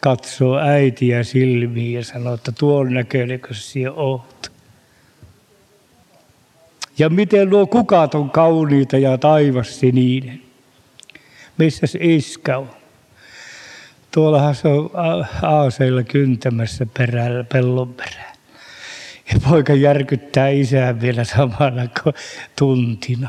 katsoo 0.00 0.58
äitiä 0.58 1.22
silmiin 1.22 1.92
ja 1.92 2.04
sanoo, 2.04 2.34
että 2.34 2.52
tuon 2.58 2.94
näköinen, 2.94 3.40
kun 3.40 3.54
siellä 3.54 3.92
oot. 3.96 4.49
Ja 7.00 7.08
miten 7.08 7.50
nuo 7.50 7.66
kukat 7.66 8.14
on 8.14 8.30
kauniita 8.30 8.98
ja 8.98 9.18
taivas 9.18 9.80
sininen. 9.80 10.40
Missä 11.58 11.86
se 11.86 11.98
iskä 12.02 12.58
on? 12.58 12.70
Tuollahan 14.10 14.54
se 14.54 14.68
on 14.68 14.90
aaseilla 15.42 16.02
kyntämässä 16.02 16.86
perällä, 16.98 17.44
pellon 17.44 17.94
perään. 17.94 18.34
Ja 19.32 19.40
poika 19.50 19.74
järkyttää 19.74 20.48
isää 20.48 21.00
vielä 21.00 21.24
samana 21.24 21.88
tuntina. 22.58 23.28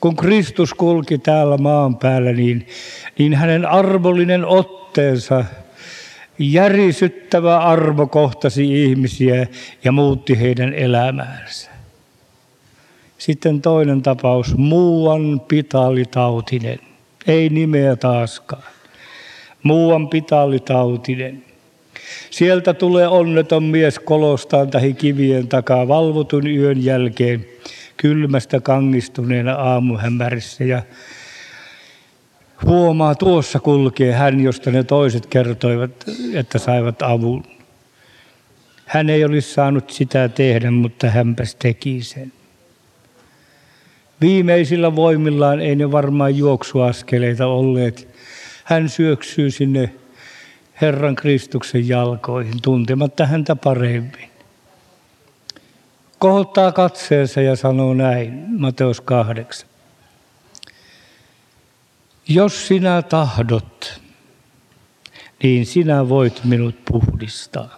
Kun 0.00 0.16
Kristus 0.16 0.74
kulki 0.74 1.18
täällä 1.18 1.58
maan 1.58 1.96
päällä, 1.96 2.32
niin, 2.32 2.66
niin 3.18 3.34
hänen 3.34 3.66
armollinen 3.66 4.44
otteensa, 4.44 5.44
järisyttävä 6.38 7.58
armo 7.58 8.06
kohtasi 8.06 8.84
ihmisiä 8.84 9.46
ja 9.84 9.92
muutti 9.92 10.40
heidän 10.40 10.74
elämäänsä. 10.74 11.79
Sitten 13.20 13.62
toinen 13.62 14.02
tapaus, 14.02 14.56
muuan 14.56 15.40
pitaalitautinen. 15.48 16.78
Ei 17.26 17.48
nimeä 17.48 17.96
taaskaan. 17.96 18.62
Muuan 19.62 20.08
pitaalitautinen. 20.08 21.44
Sieltä 22.30 22.74
tulee 22.74 23.08
onneton 23.08 23.62
mies 23.62 23.98
kolostaan 23.98 24.70
tai 24.70 24.92
kivien 24.92 25.48
takaa 25.48 25.88
valvotun 25.88 26.46
yön 26.46 26.84
jälkeen 26.84 27.46
kylmästä 27.96 28.60
kangistuneena 28.60 29.54
aamuhämärissä 29.54 30.64
ja 30.64 30.82
huomaa, 32.66 33.14
tuossa 33.14 33.60
kulkee 33.60 34.12
hän, 34.12 34.40
josta 34.40 34.70
ne 34.70 34.84
toiset 34.84 35.26
kertoivat, 35.26 35.90
että 36.34 36.58
saivat 36.58 37.02
avun. 37.02 37.44
Hän 38.86 39.10
ei 39.10 39.24
olisi 39.24 39.54
saanut 39.54 39.90
sitä 39.90 40.28
tehdä, 40.28 40.70
mutta 40.70 41.10
hänpäs 41.10 41.54
teki 41.54 42.02
sen. 42.02 42.32
Viimeisillä 44.20 44.96
voimillaan 44.96 45.60
ei 45.60 45.76
ne 45.76 45.92
varmaan 45.92 46.36
juoksuaskeleita 46.36 47.46
olleet. 47.46 48.08
Hän 48.64 48.88
syöksyy 48.88 49.50
sinne 49.50 49.94
Herran 50.80 51.16
Kristuksen 51.16 51.88
jalkoihin, 51.88 52.62
tuntematta 52.62 53.26
häntä 53.26 53.56
paremmin. 53.56 54.30
Kohottaa 56.18 56.72
katseensa 56.72 57.40
ja 57.40 57.56
sanoo 57.56 57.94
näin, 57.94 58.44
Mateus 58.58 59.00
8. 59.00 59.68
Jos 62.28 62.68
sinä 62.68 63.02
tahdot, 63.02 64.00
niin 65.42 65.66
sinä 65.66 66.08
voit 66.08 66.40
minut 66.44 66.74
puhdistaa. 66.84 67.76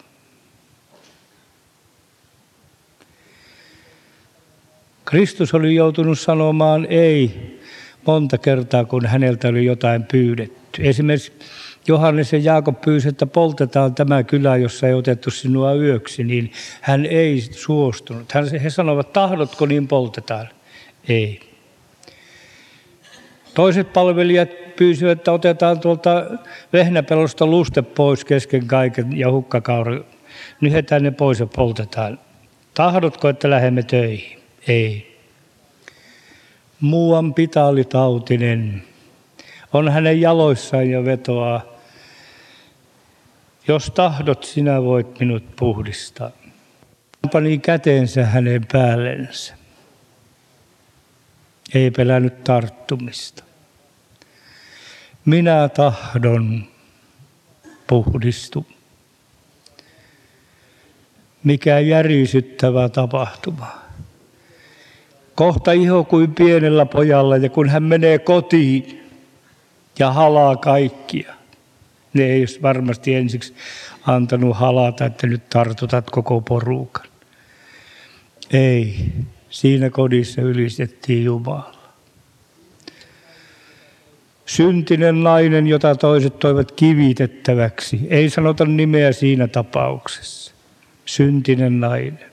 Kristus 5.13 5.55
oli 5.55 5.75
joutunut 5.75 6.19
sanomaan 6.19 6.87
ei 6.91 7.31
monta 8.07 8.39
kertaa, 8.39 8.85
kun 8.85 9.07
häneltä 9.07 9.49
oli 9.49 9.65
jotain 9.65 10.05
pyydetty. 10.05 10.89
Esimerkiksi 10.89 11.33
Johannes 11.89 12.33
ja 12.33 12.39
Jaakob 12.39 12.81
pyysi, 12.81 13.09
että 13.09 13.27
poltetaan 13.27 13.95
tämä 13.95 14.23
kylä, 14.23 14.57
jossa 14.57 14.87
ei 14.87 14.95
otettu 14.95 15.31
sinua 15.31 15.75
yöksi, 15.75 16.25
niin 16.25 16.53
hän 16.81 17.07
ei 17.07 17.41
suostunut. 17.41 18.33
Hän, 18.33 18.45
he 18.63 18.71
sanovat, 18.71 19.13
tahdotko 19.13 19.67
niin 19.67 19.89
poltetaan? 19.89 20.49
Ei. 21.09 21.41
Toiset 23.55 23.93
palvelijat 23.93 24.49
pyysivät, 24.77 25.19
että 25.19 25.33
otetaan 25.33 25.81
tuolta 25.81 26.25
vehnäpelosta 26.73 27.47
luste 27.47 27.83
pois 27.83 28.25
kesken 28.25 28.67
kaiken 28.67 29.19
ja 29.19 29.33
hukkakauri. 29.33 30.05
Nyhetään 30.61 31.03
ne 31.03 31.11
pois 31.11 31.41
ja 31.41 31.47
poltetaan. 31.47 32.19
Tahdotko, 32.75 33.29
että 33.29 33.51
lähdemme 33.51 33.83
töihin? 33.83 34.42
Ei. 34.69 35.19
Muuan 36.81 37.35
pitaalitautinen 37.35 38.83
on 39.73 39.89
hänen 39.89 40.21
jaloissaan 40.21 40.91
ja 40.91 41.05
vetoaa. 41.05 41.63
Jos 43.69 43.91
tahdot, 43.95 44.45
sinä 44.45 44.83
voit 44.83 45.21
minut 45.21 45.57
puhdistaa. 45.57 46.31
Hän 47.23 47.31
pani 47.33 47.59
käteensä 47.59 48.27
hänen 48.27 48.67
päällensä. 48.73 49.55
Ei 51.75 51.91
pelännyt 51.91 52.45
tarttumista. 52.45 53.45
Minä 55.25 55.69
tahdon 55.69 56.65
puhdistu. 57.87 58.67
Mikä 61.45 61.79
järisyttävä 61.79 62.89
tapahtuma. 62.89 63.82
Kohta 65.35 65.73
iho 65.73 66.05
kuin 66.05 66.35
pienellä 66.35 66.87
pojalla 66.87 67.37
ja 67.37 67.49
kun 67.49 67.69
hän 67.69 67.83
menee 67.83 68.19
kotiin 68.19 69.09
ja 69.99 70.13
halaa 70.13 70.57
kaikkia. 70.57 71.35
Ne 72.13 72.25
ei 72.25 72.47
varmasti 72.63 73.15
ensiksi 73.15 73.55
antanut 74.07 74.57
halata, 74.57 75.05
että 75.05 75.27
nyt 75.27 75.49
tartutat 75.49 76.11
koko 76.11 76.41
porukan. 76.41 77.07
Ei, 78.53 79.13
siinä 79.51 79.91
kodissa 79.91 80.43
ylistettiin 80.43 81.25
Jumala. 81.25 81.83
Syntinen 84.47 85.23
nainen, 85.23 85.67
jota 85.67 85.95
toiset 85.95 86.39
toivat 86.39 86.73
kivitettäväksi. 86.73 88.01
Ei 88.11 88.31
sanota 88.31 88.65
nimeä 88.65 89.13
siinä 89.13 89.49
tapauksessa. 89.49 90.53
Syntinen 91.05 91.81
nainen. 91.81 92.33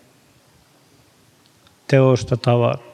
Teosta 1.87 2.37
tavattu. 2.37 2.88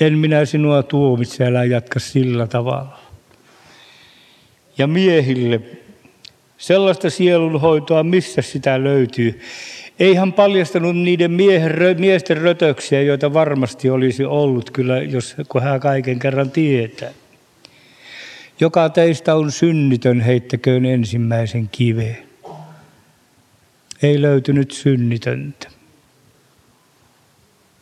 En 0.00 0.18
minä 0.18 0.44
sinua 0.44 0.82
tuomitse, 0.82 1.44
älä 1.44 1.64
jatka 1.64 2.00
sillä 2.00 2.46
tavalla. 2.46 2.98
Ja 4.78 4.86
miehille 4.86 5.60
sellaista 6.58 7.10
sielunhoitoa, 7.10 8.02
missä 8.02 8.42
sitä 8.42 8.84
löytyy. 8.84 9.40
Ei 9.98 10.14
hän 10.14 10.32
paljastanut 10.32 10.96
niiden 10.96 11.30
miehen, 11.30 11.72
miesten 11.98 12.36
rötöksiä, 12.36 13.02
joita 13.02 13.32
varmasti 13.32 13.90
olisi 13.90 14.24
ollut 14.24 14.70
kyllä, 14.70 14.98
jos, 14.98 15.36
kun 15.48 15.62
hän 15.62 15.80
kaiken 15.80 16.18
kerran 16.18 16.50
tietää. 16.50 17.10
Joka 18.60 18.88
teistä 18.88 19.34
on 19.34 19.52
synnitön, 19.52 20.20
heittäköön 20.20 20.84
ensimmäisen 20.84 21.68
kiveen. 21.72 22.26
Ei 24.02 24.22
löytynyt 24.22 24.70
synnitöntä. 24.70 25.68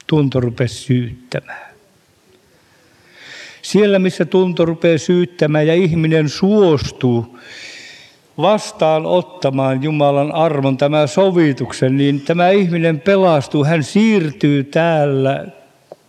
Tunto 0.07 0.41
rupesi 0.41 0.75
syyttämään. 0.75 1.74
Siellä, 3.65 3.99
missä 3.99 4.25
tunto 4.25 4.65
rupeaa 4.65 4.99
syyttämään 4.99 5.67
ja 5.67 5.75
ihminen 5.75 6.29
suostuu 6.29 7.39
vastaan 8.39 9.07
ottamaan 9.07 9.83
Jumalan 9.83 10.33
armon, 10.33 10.77
tämä 10.77 11.07
sovituksen, 11.07 11.97
niin 11.97 12.21
tämä 12.21 12.51
ihminen 12.51 13.01
pelastuu. 13.01 13.65
Hän 13.65 13.83
siirtyy 13.83 14.65
täällä 14.65 15.47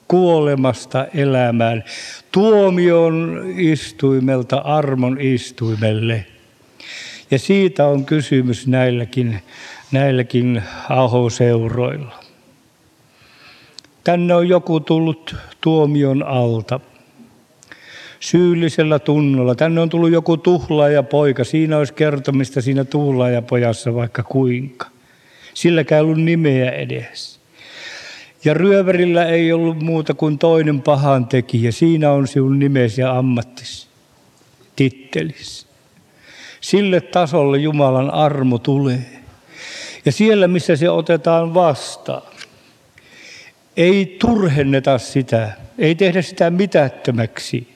kuolemasta 0.07 1.07
elämään, 1.13 1.83
tuomion 2.31 3.43
istuimelta 3.57 4.57
armon 4.57 5.21
istuimelle. 5.21 6.25
Ja 7.31 7.39
siitä 7.39 7.87
on 7.87 8.05
kysymys 8.05 8.67
näilläkin, 8.67 9.39
näilläkin 9.91 10.63
ahoseuroilla. 10.89 12.13
Tänne 14.03 14.35
on 14.35 14.47
joku 14.47 14.79
tullut 14.79 15.35
tuomion 15.61 16.23
alta 16.23 16.79
syyllisellä 18.25 18.99
tunnolla. 18.99 19.55
Tänne 19.55 19.81
on 19.81 19.89
tullut 19.89 20.11
joku 20.11 20.37
tuhlaaja 20.37 21.03
poika. 21.03 21.43
Siinä 21.43 21.77
olisi 21.77 21.93
kertomista 21.93 22.61
siinä 22.61 22.85
pojassa 23.41 23.95
vaikka 23.95 24.23
kuinka. 24.23 24.87
Silläkään 25.53 25.99
ei 25.99 26.03
ollut 26.03 26.21
nimeä 26.21 26.71
edes. 26.71 27.39
Ja 28.45 28.53
ryövärillä 28.53 29.25
ei 29.25 29.53
ollut 29.53 29.81
muuta 29.81 30.13
kuin 30.13 30.39
toinen 30.39 30.81
pahan 30.81 31.25
tekijä. 31.25 31.71
Siinä 31.71 32.11
on 32.11 32.27
sinun 32.27 32.59
nimesi 32.59 33.01
ja 33.01 33.17
ammattis, 33.17 33.87
tittelis. 34.75 35.67
Sille 36.61 37.01
tasolle 37.01 37.57
Jumalan 37.57 38.11
armo 38.11 38.57
tulee. 38.57 39.05
Ja 40.05 40.11
siellä, 40.11 40.47
missä 40.47 40.75
se 40.75 40.89
otetaan 40.89 41.53
vastaan, 41.53 42.31
ei 43.77 44.17
turhenneta 44.19 44.97
sitä, 44.97 45.51
ei 45.77 45.95
tehdä 45.95 46.21
sitä 46.21 46.49
mitättömäksi, 46.49 47.74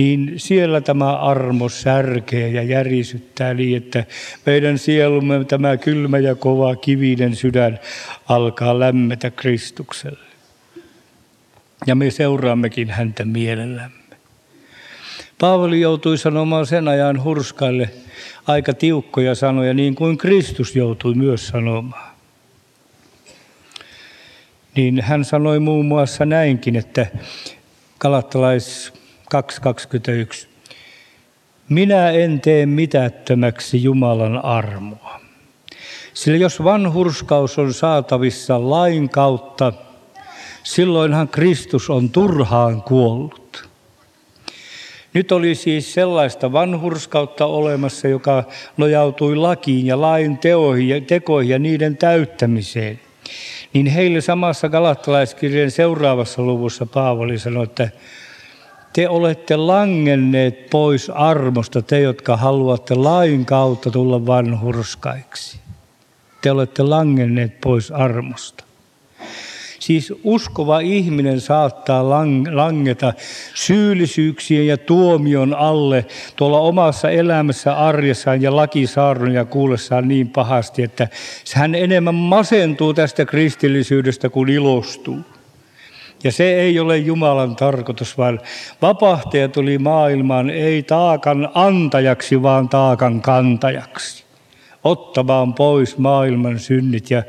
niin 0.00 0.32
siellä 0.36 0.80
tämä 0.80 1.16
armo 1.16 1.68
särkee 1.68 2.48
ja 2.48 2.62
järisyttää 2.62 3.54
niin, 3.54 3.76
että 3.76 4.04
meidän 4.46 4.78
sielumme 4.78 5.44
tämä 5.44 5.76
kylmä 5.76 6.18
ja 6.18 6.34
kova 6.34 6.76
kivinen 6.76 7.36
sydän 7.36 7.78
alkaa 8.28 8.78
lämmetä 8.80 9.30
Kristukselle. 9.30 10.30
Ja 11.86 11.94
me 11.94 12.10
seuraammekin 12.10 12.90
häntä 12.90 13.24
mielellämme. 13.24 14.16
Paavali 15.38 15.80
joutui 15.80 16.18
sanomaan 16.18 16.66
sen 16.66 16.88
ajan 16.88 17.24
hurskaille 17.24 17.90
aika 18.46 18.74
tiukkoja 18.74 19.34
sanoja, 19.34 19.74
niin 19.74 19.94
kuin 19.94 20.18
Kristus 20.18 20.76
joutui 20.76 21.14
myös 21.14 21.48
sanomaan. 21.48 22.10
Niin 24.76 25.02
hän 25.02 25.24
sanoi 25.24 25.60
muun 25.60 25.86
muassa 25.86 26.26
näinkin, 26.26 26.76
että 26.76 27.06
kalattalais 27.98 28.99
2.21. 29.34 30.46
Minä 31.68 32.10
en 32.10 32.40
tee 32.40 32.66
mitättömäksi 32.66 33.82
Jumalan 33.82 34.44
armoa. 34.44 35.20
Sillä 36.14 36.38
jos 36.38 36.64
vanhurskaus 36.64 37.58
on 37.58 37.74
saatavissa 37.74 38.70
lain 38.70 39.10
kautta, 39.10 39.72
silloinhan 40.62 41.28
Kristus 41.28 41.90
on 41.90 42.10
turhaan 42.10 42.82
kuollut. 42.82 43.68
Nyt 45.14 45.32
oli 45.32 45.54
siis 45.54 45.94
sellaista 45.94 46.52
vanhurskautta 46.52 47.46
olemassa, 47.46 48.08
joka 48.08 48.44
nojautui 48.76 49.36
lakiin 49.36 49.86
ja 49.86 50.00
lain 50.00 50.38
teoihin 50.38 50.88
ja 50.88 51.00
tekoihin 51.00 51.50
ja 51.50 51.58
niiden 51.58 51.96
täyttämiseen. 51.96 53.00
Niin 53.72 53.86
heille 53.86 54.20
samassa 54.20 54.68
galattalaiskirjan 54.68 55.70
seuraavassa 55.70 56.42
luvussa 56.42 56.86
Paavali 56.86 57.38
sanoi, 57.38 57.64
että 57.64 57.90
te 58.92 59.08
olette 59.08 59.56
langenneet 59.56 60.70
pois 60.70 61.10
armosta, 61.10 61.82
te 61.82 62.00
jotka 62.00 62.36
haluatte 62.36 62.94
lain 62.94 63.44
kautta 63.44 63.90
tulla 63.90 64.26
vanhurskaiksi. 64.26 65.60
Te 66.40 66.50
olette 66.50 66.82
langenneet 66.82 67.60
pois 67.60 67.90
armosta. 67.90 68.64
Siis 69.80 70.12
uskova 70.24 70.80
ihminen 70.80 71.40
saattaa 71.40 72.08
langeta 72.50 73.12
syyllisyyksien 73.54 74.66
ja 74.66 74.76
tuomion 74.76 75.54
alle 75.54 76.06
tuolla 76.36 76.60
omassa 76.60 77.10
elämässä, 77.10 77.76
arjessaan 77.76 78.42
ja 78.42 78.56
lakisaarnon 78.56 79.46
kuullessaan 79.46 80.08
niin 80.08 80.28
pahasti, 80.28 80.82
että 80.82 81.08
hän 81.54 81.74
enemmän 81.74 82.14
masentuu 82.14 82.94
tästä 82.94 83.24
kristillisyydestä 83.24 84.28
kuin 84.28 84.48
ilostuu. 84.48 85.18
Ja 86.24 86.32
se 86.32 86.54
ei 86.54 86.78
ole 86.78 86.98
Jumalan 86.98 87.56
tarkoitus, 87.56 88.18
vaan 88.18 88.40
vapahtaja 88.82 89.48
tuli 89.48 89.78
maailmaan 89.78 90.50
ei 90.50 90.82
taakan 90.82 91.48
antajaksi, 91.54 92.42
vaan 92.42 92.68
taakan 92.68 93.22
kantajaksi. 93.22 94.24
Ottamaan 94.84 95.54
pois 95.54 95.98
maailman 95.98 96.58
synnit. 96.58 97.10
Ja, 97.10 97.22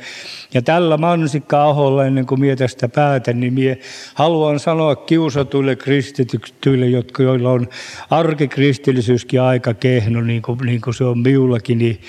ja 0.53 0.61
tällä 0.61 0.97
mansikka-aholla, 0.97 2.05
ennen 2.05 2.25
kuin 2.25 2.39
minä 2.39 2.55
tästä 2.55 2.89
päätän, 2.89 3.39
niin 3.39 3.53
minä 3.53 3.75
haluan 4.13 4.59
sanoa 4.59 4.95
kiusatuille 4.95 5.75
kristityille, 5.75 6.85
jotka, 6.85 7.23
joilla 7.23 7.51
on 7.51 7.67
arkikristillisyyskin 8.09 9.41
aika 9.41 9.73
kehno, 9.73 10.21
niin 10.21 10.41
kuin, 10.41 10.59
niin 10.59 10.81
kuin 10.81 10.93
se 10.93 11.03
on 11.03 11.19
miullakin, 11.19 11.77
niin, 11.77 12.01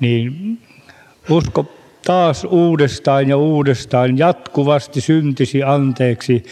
niin 0.00 0.58
usko 1.28 1.79
taas 2.10 2.44
uudestaan 2.44 3.28
ja 3.28 3.36
uudestaan 3.36 4.18
jatkuvasti 4.18 5.00
syntisi 5.00 5.62
anteeksi, 5.62 6.42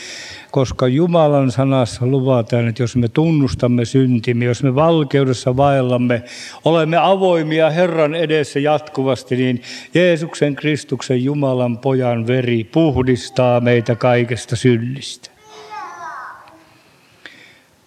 koska 0.51 0.89
Jumalan 0.89 1.51
sanassa 1.51 2.07
luvataan, 2.07 2.69
että 2.69 2.83
jos 2.83 2.97
me 2.97 3.09
tunnustamme 3.09 3.85
syntimme, 3.85 4.45
jos 4.45 4.63
me 4.63 4.75
valkeudessa 4.75 5.57
vaellamme, 5.57 6.23
olemme 6.65 6.97
avoimia 6.97 7.71
Herran 7.71 8.15
edessä 8.15 8.61
jatkuvasti, 8.61 9.37
niin 9.37 9.63
Jeesuksen 9.95 10.55
Kristuksen 10.57 11.25
Jumalan 11.25 11.79
pojan 11.79 12.27
veri 12.27 12.65
puhdistaa 12.65 13.61
meitä 13.61 13.95
kaikesta 13.95 14.57
synnistä. 14.57 15.38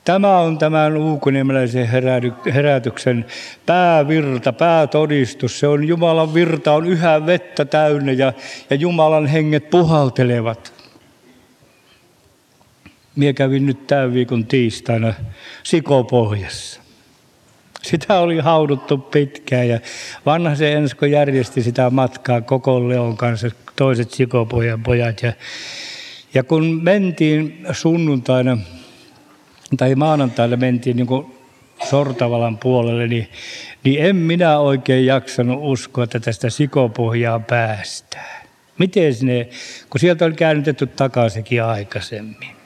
Tämä 0.04 0.40
on 0.40 0.58
tämän 0.58 0.98
uukuniemeläisen 0.98 1.90
herätyksen 2.54 3.26
päävirta, 3.66 4.54
päätodistus. 4.54 5.60
Se 5.60 5.68
on 5.68 5.88
Jumalan 5.88 6.34
virta, 6.34 6.74
on 6.74 6.88
yhä 6.88 7.26
vettä 7.26 7.66
täynnä 7.66 8.12
ja, 8.12 8.34
ja 8.70 8.76
Jumalan 8.76 9.28
henget 9.28 9.70
puhaltelevat. 9.70 10.74
Mie 13.16 13.34
kävin 13.34 13.66
nyt 13.66 13.88
tämän 13.88 14.14
viikon 14.14 14.46
tiistaina 14.46 15.14
Sikopohjassa. 15.64 16.82
Sitä 17.82 18.20
oli 18.20 18.40
hauduttu 18.40 18.98
pitkään 18.98 19.68
ja 19.68 19.80
vanha 20.26 20.56
se 20.56 20.74
Ensko 20.74 21.06
järjesti 21.06 21.64
sitä 21.64 21.90
matkaa 21.90 22.42
koko 22.42 22.90
Leon 22.90 23.18
kanssa, 23.18 23.50
toiset 23.76 24.12
sikopojan 24.12 24.84
pojat. 24.84 25.24
Ja, 25.24 25.34
ja 26.34 26.44
kun 26.44 26.80
mentiin 26.84 27.66
sunnuntaina 27.72 28.58
tai 29.78 29.96
maanantaina 29.96 30.58
mentiin 30.58 30.98
niin 30.98 31.08
kuin 31.08 31.36
Sortavalan 31.90 32.58
puolelle, 32.58 33.08
niin, 33.08 33.28
niin 33.84 34.06
en 34.06 34.16
minä 34.16 34.60
oikein 34.60 35.06
jaksanut 35.06 35.60
uskoa, 35.62 36.04
että 36.04 36.20
tästä 36.20 36.50
sikopohjaa 36.50 37.40
päästään. 37.40 38.42
Miten 38.78 39.14
ne, 39.22 39.50
kun 39.90 40.00
sieltä 40.00 40.26
oli 40.26 40.34
käännytetty 40.34 40.88
takaisinkin 40.88 41.64
aikaisemmin. 41.64 42.62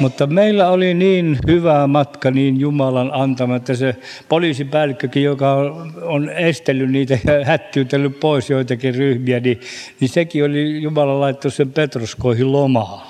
Mutta 0.00 0.26
meillä 0.26 0.68
oli 0.68 0.94
niin 0.94 1.38
hyvä 1.46 1.86
matka 1.86 2.30
niin 2.30 2.60
Jumalan 2.60 3.10
antama, 3.14 3.56
että 3.56 3.74
se 3.74 3.96
poliisipäällikkökin, 4.28 5.22
joka 5.22 5.54
on 6.02 6.30
estellyt 6.30 6.90
niitä 6.90 7.18
ja 7.24 7.44
hättyytellyt 7.44 8.20
pois 8.20 8.50
joitakin 8.50 8.94
ryhmiä, 8.94 9.40
niin, 9.40 9.60
niin 10.00 10.08
sekin 10.08 10.44
oli 10.44 10.82
Jumala 10.82 11.20
laittu 11.20 11.50
sen 11.50 11.72
Petroskoihin 11.72 12.52
lomalle. 12.52 13.07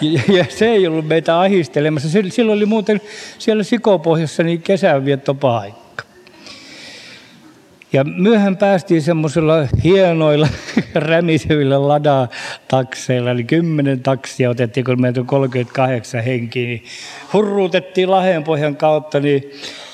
Ja, 0.00 0.20
ja 0.28 0.44
se 0.48 0.66
ei 0.66 0.86
ollut 0.86 1.08
meitä 1.08 1.40
ahistelemassa. 1.40 2.08
Silloin 2.08 2.56
oli 2.56 2.66
muuten 2.66 3.00
siellä 3.38 3.62
Sikopohjassa 3.62 4.42
niin 4.42 4.62
kesänviettopaikka. 4.62 6.04
Ja 7.92 8.04
myöhään 8.04 8.56
päästiin 8.56 9.02
semmoisilla 9.02 9.54
hienoilla 9.84 10.48
rämisevillä 10.94 11.88
ladatakseilla, 11.88 13.30
eli 13.30 13.44
kymmenen 13.44 14.00
taksia 14.00 14.50
otettiin, 14.50 14.84
kun 14.84 15.00
meitä 15.00 15.20
on 15.20 15.26
38 15.26 16.24
henkiä, 16.24 16.66
niin 16.66 16.84
hurruutettiin 17.32 18.10
Lahenpohjan 18.10 18.76
kautta 18.76 19.20
niin, 19.20 19.50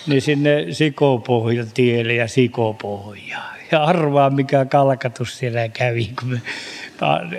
niin 0.07 0.23
sinne 0.23 0.67
Sikopohjan 0.71 1.67
tielle 1.75 2.15
ja 2.15 2.29
Sikopohjaan. 2.29 3.57
Ja 3.73 3.85
arvaa, 3.85 4.31
mikä 4.31 4.65
kalkatus 4.65 5.39
siellä 5.39 5.69
kävi, 5.69 6.11
kun 6.21 6.29
me 6.29 6.41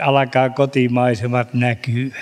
alkaa 0.01 0.49
kotimaisemat 0.49 1.53
näkyä. 1.53 2.15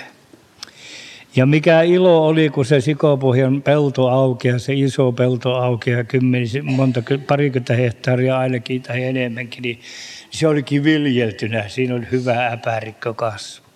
Ja 1.36 1.46
mikä 1.46 1.82
ilo 1.82 2.26
oli, 2.26 2.50
kun 2.50 2.64
se 2.64 2.80
Sikopohjan 2.80 3.62
pelto 3.62 4.08
aukeaa, 4.08 4.58
se 4.58 4.74
iso 4.74 5.12
pelto 5.12 5.54
aukeaa, 5.54 6.04
kymmeni, 6.04 6.46
monta, 6.62 7.02
parikymmentä 7.26 7.74
hehtaaria 7.74 8.38
ainakin 8.38 8.82
tai 8.82 9.04
enemmänkin, 9.04 9.62
niin 9.62 9.80
se 10.30 10.48
olikin 10.48 10.84
viljeltynä. 10.84 11.68
Siinä 11.68 11.94
oli 11.94 12.06
hyvä 12.12 12.46
äpärikko 12.46 13.14
kasvu. 13.14 13.66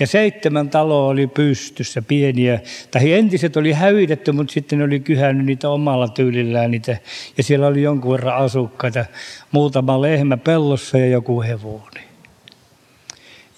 Ja 0.00 0.06
seitsemän 0.06 0.70
taloa 0.70 1.08
oli 1.08 1.26
pystyssä, 1.26 2.02
pieniä. 2.02 2.60
Tai 2.90 3.12
entiset 3.12 3.56
oli 3.56 3.72
hävitetty, 3.72 4.32
mutta 4.32 4.52
sitten 4.52 4.78
ne 4.78 4.84
oli 4.84 5.00
kyhännyt 5.00 5.46
niitä 5.46 5.70
omalla 5.70 6.08
tyylillään. 6.08 6.70
Niitä, 6.70 6.96
ja 7.36 7.42
siellä 7.42 7.66
oli 7.66 7.82
jonkun 7.82 8.12
verran 8.12 8.36
asukkaita. 8.36 9.04
Muutama 9.52 10.02
lehmä 10.02 10.36
pellossa 10.36 10.98
ja 10.98 11.06
joku 11.06 11.42
hevonen. 11.42 12.05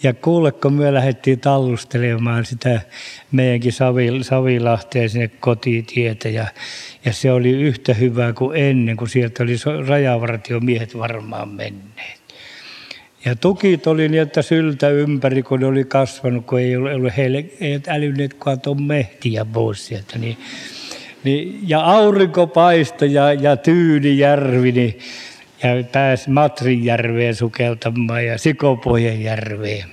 Ja 0.02 0.14
kuule, 0.14 0.52
me 0.70 0.94
lähdettiin 0.94 1.40
tallustelemaan 1.40 2.44
sitä 2.44 2.80
meidänkin 3.32 3.72
Savilahteen 4.22 5.10
sinne 5.10 5.28
kotitietä 5.28 6.28
ja, 6.28 6.46
ja 7.04 7.12
se 7.12 7.32
oli 7.32 7.50
yhtä 7.50 7.94
hyvää 7.94 8.32
kuin 8.32 8.56
ennen, 8.56 8.96
kun 8.96 9.08
sieltä 9.08 9.42
oli 9.42 9.56
rajavartiomiehet 9.86 10.98
varmaan 10.98 11.48
menneet. 11.48 12.18
Ja 13.24 13.36
tukit 13.36 13.86
oli 13.86 14.08
niin, 14.08 14.22
että 14.22 14.42
syltä 14.42 14.88
ympäri, 14.88 15.42
kun 15.42 15.60
ne 15.60 15.66
oli 15.66 15.84
kasvanut, 15.84 16.46
kun 16.46 16.60
ei 16.60 16.76
ollut 16.76 17.12
heille, 17.16 17.44
ei 17.60 17.80
älyneet 17.88 18.36
tuon 18.62 18.82
mehtiä 18.82 19.44
pois 19.44 19.86
sieltä. 19.86 20.18
Niin, 20.18 20.38
niin, 21.24 21.60
ja 21.66 21.80
aurinko 21.80 22.46
paistoi 22.46 23.12
ja, 23.12 23.32
ja 23.32 23.56
Tyynijärvi, 23.56 24.72
niin 24.72 24.98
ja 25.62 25.84
pääsi 25.92 26.30
Matrinjärveen 26.30 27.34
sukeltamaan 27.34 28.26
ja 28.26 28.38
Sikopojen 28.38 29.22
järveen. 29.22 29.84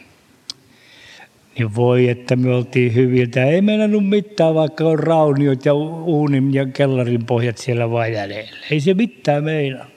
Niin 1.58 1.76
voi, 1.76 2.10
että 2.10 2.36
me 2.36 2.56
oltiin 2.56 2.96
hyviltä. 2.96 3.46
Ei 3.46 3.62
meinannut 3.62 4.10
mitään, 4.10 4.56
vaikka 4.56 4.84
on 4.84 5.00
rauniot 5.00 5.66
ja 5.66 5.74
uunin 5.74 6.54
ja 6.54 6.66
kellarin 6.66 7.26
pohjat 7.26 7.58
siellä 7.58 7.92
vain 7.92 8.14
jäljellä. 8.14 8.58
Ei 8.72 8.80
se 8.80 8.94
mitään 8.94 9.44
meinannut. 9.44 9.96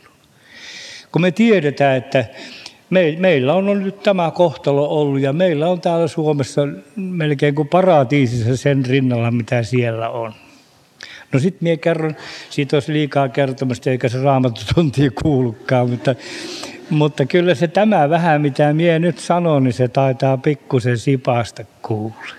Kun 1.12 1.22
me 1.22 1.30
tiedetään, 1.30 1.96
että 1.96 2.24
me, 2.90 3.16
meillä 3.18 3.54
on 3.54 3.82
nyt 3.82 4.02
tämä 4.02 4.30
kohtalo 4.30 4.88
ollut 4.88 5.20
ja 5.20 5.32
meillä 5.32 5.68
on 5.68 5.80
täällä 5.80 6.08
Suomessa 6.08 6.62
melkein 6.96 7.54
kuin 7.54 7.68
paratiisissa 7.68 8.56
sen 8.56 8.86
rinnalla, 8.86 9.30
mitä 9.30 9.62
siellä 9.62 10.10
on. 10.10 10.34
No 11.32 11.38
sitten 11.38 11.58
minä 11.60 11.76
kerron, 11.76 12.16
siitä 12.50 12.76
olisi 12.76 12.92
liikaa 12.92 13.28
kertomasta, 13.28 13.90
eikä 13.90 14.08
se 14.08 14.22
raamattutuntia 14.22 15.10
kuulukaan, 15.22 15.90
mutta, 15.90 16.14
mutta 16.90 17.26
kyllä 17.26 17.54
se 17.54 17.68
tämä 17.68 18.10
vähän, 18.10 18.40
mitä 18.40 18.72
minä 18.72 18.98
nyt 18.98 19.18
sanon, 19.18 19.64
niin 19.64 19.72
se 19.72 19.88
taitaa 19.88 20.36
pikkusen 20.36 20.98
sipasta 20.98 21.64
kuulla. 21.82 22.34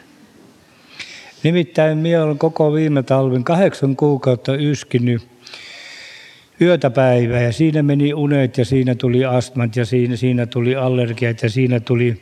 Nimittäin 1.44 1.98
minä 1.98 2.24
olen 2.24 2.38
koko 2.38 2.74
viime 2.74 3.04
talven 3.04 3.44
kahdeksan 3.44 3.96
kuukautta 3.96 4.56
yskinyt 4.56 5.28
yötä 6.62 6.90
päivää 6.90 7.42
ja 7.42 7.54
siinä 7.54 7.84
meni 7.84 8.14
unet 8.14 8.58
ja 8.58 8.66
siinä 8.66 8.96
tuli 8.96 9.26
astmat 9.26 9.76
ja 9.76 9.86
siinä, 9.86 10.16
siinä 10.16 10.46
tuli 10.46 10.76
allergiat 10.76 11.44
ja 11.44 11.50
siinä 11.50 11.80
tuli 11.80 12.22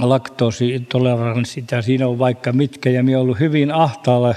laktoositoleranssit 0.00 1.70
ja 1.70 1.82
siinä 1.82 2.08
on 2.08 2.18
vaikka 2.18 2.52
mitkä 2.52 2.90
ja 2.90 3.02
minä 3.02 3.16
olen 3.16 3.22
ollut 3.22 3.40
hyvin 3.40 3.72
ahtaalla 3.72 4.34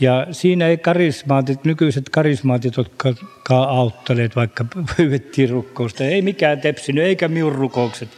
ja 0.00 0.26
siinä 0.30 0.66
ei 0.68 0.78
karismaatit, 0.78 1.64
nykyiset 1.64 2.08
karismaatit, 2.08 2.76
jotka 2.76 3.14
auttaneet, 3.62 4.36
vaikka 4.36 4.64
pyydettiin 4.96 5.50
rukkousta, 5.50 6.04
ei 6.04 6.22
mikään 6.22 6.60
tepsinyt, 6.60 7.04
eikä 7.04 7.28
minun 7.28 7.54
rukoukset. 7.54 8.08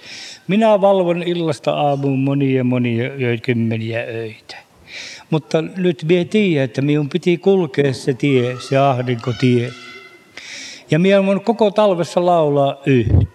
Minä 0.49 0.81
valvon 0.81 1.23
illasta 1.23 1.73
aamuun 1.73 2.19
monia 2.19 2.65
monia 2.65 3.09
kymmeniä 3.43 4.01
öitä. 4.01 4.57
Mutta 5.31 5.63
nyt 5.63 6.05
minä 6.09 6.25
tiedän, 6.25 6.65
että 6.65 6.83
minun 6.83 7.09
piti 7.09 7.39
kulkea 7.39 7.93
se 7.93 8.15
tie, 8.15 8.57
se 8.69 8.79
ahdinkotie. 8.79 9.71
Ja 10.91 10.99
minä 10.99 11.21
olen 11.21 11.41
koko 11.41 11.71
talvessa 11.71 12.27
laulaa 12.27 12.83
yhtään. 12.87 13.28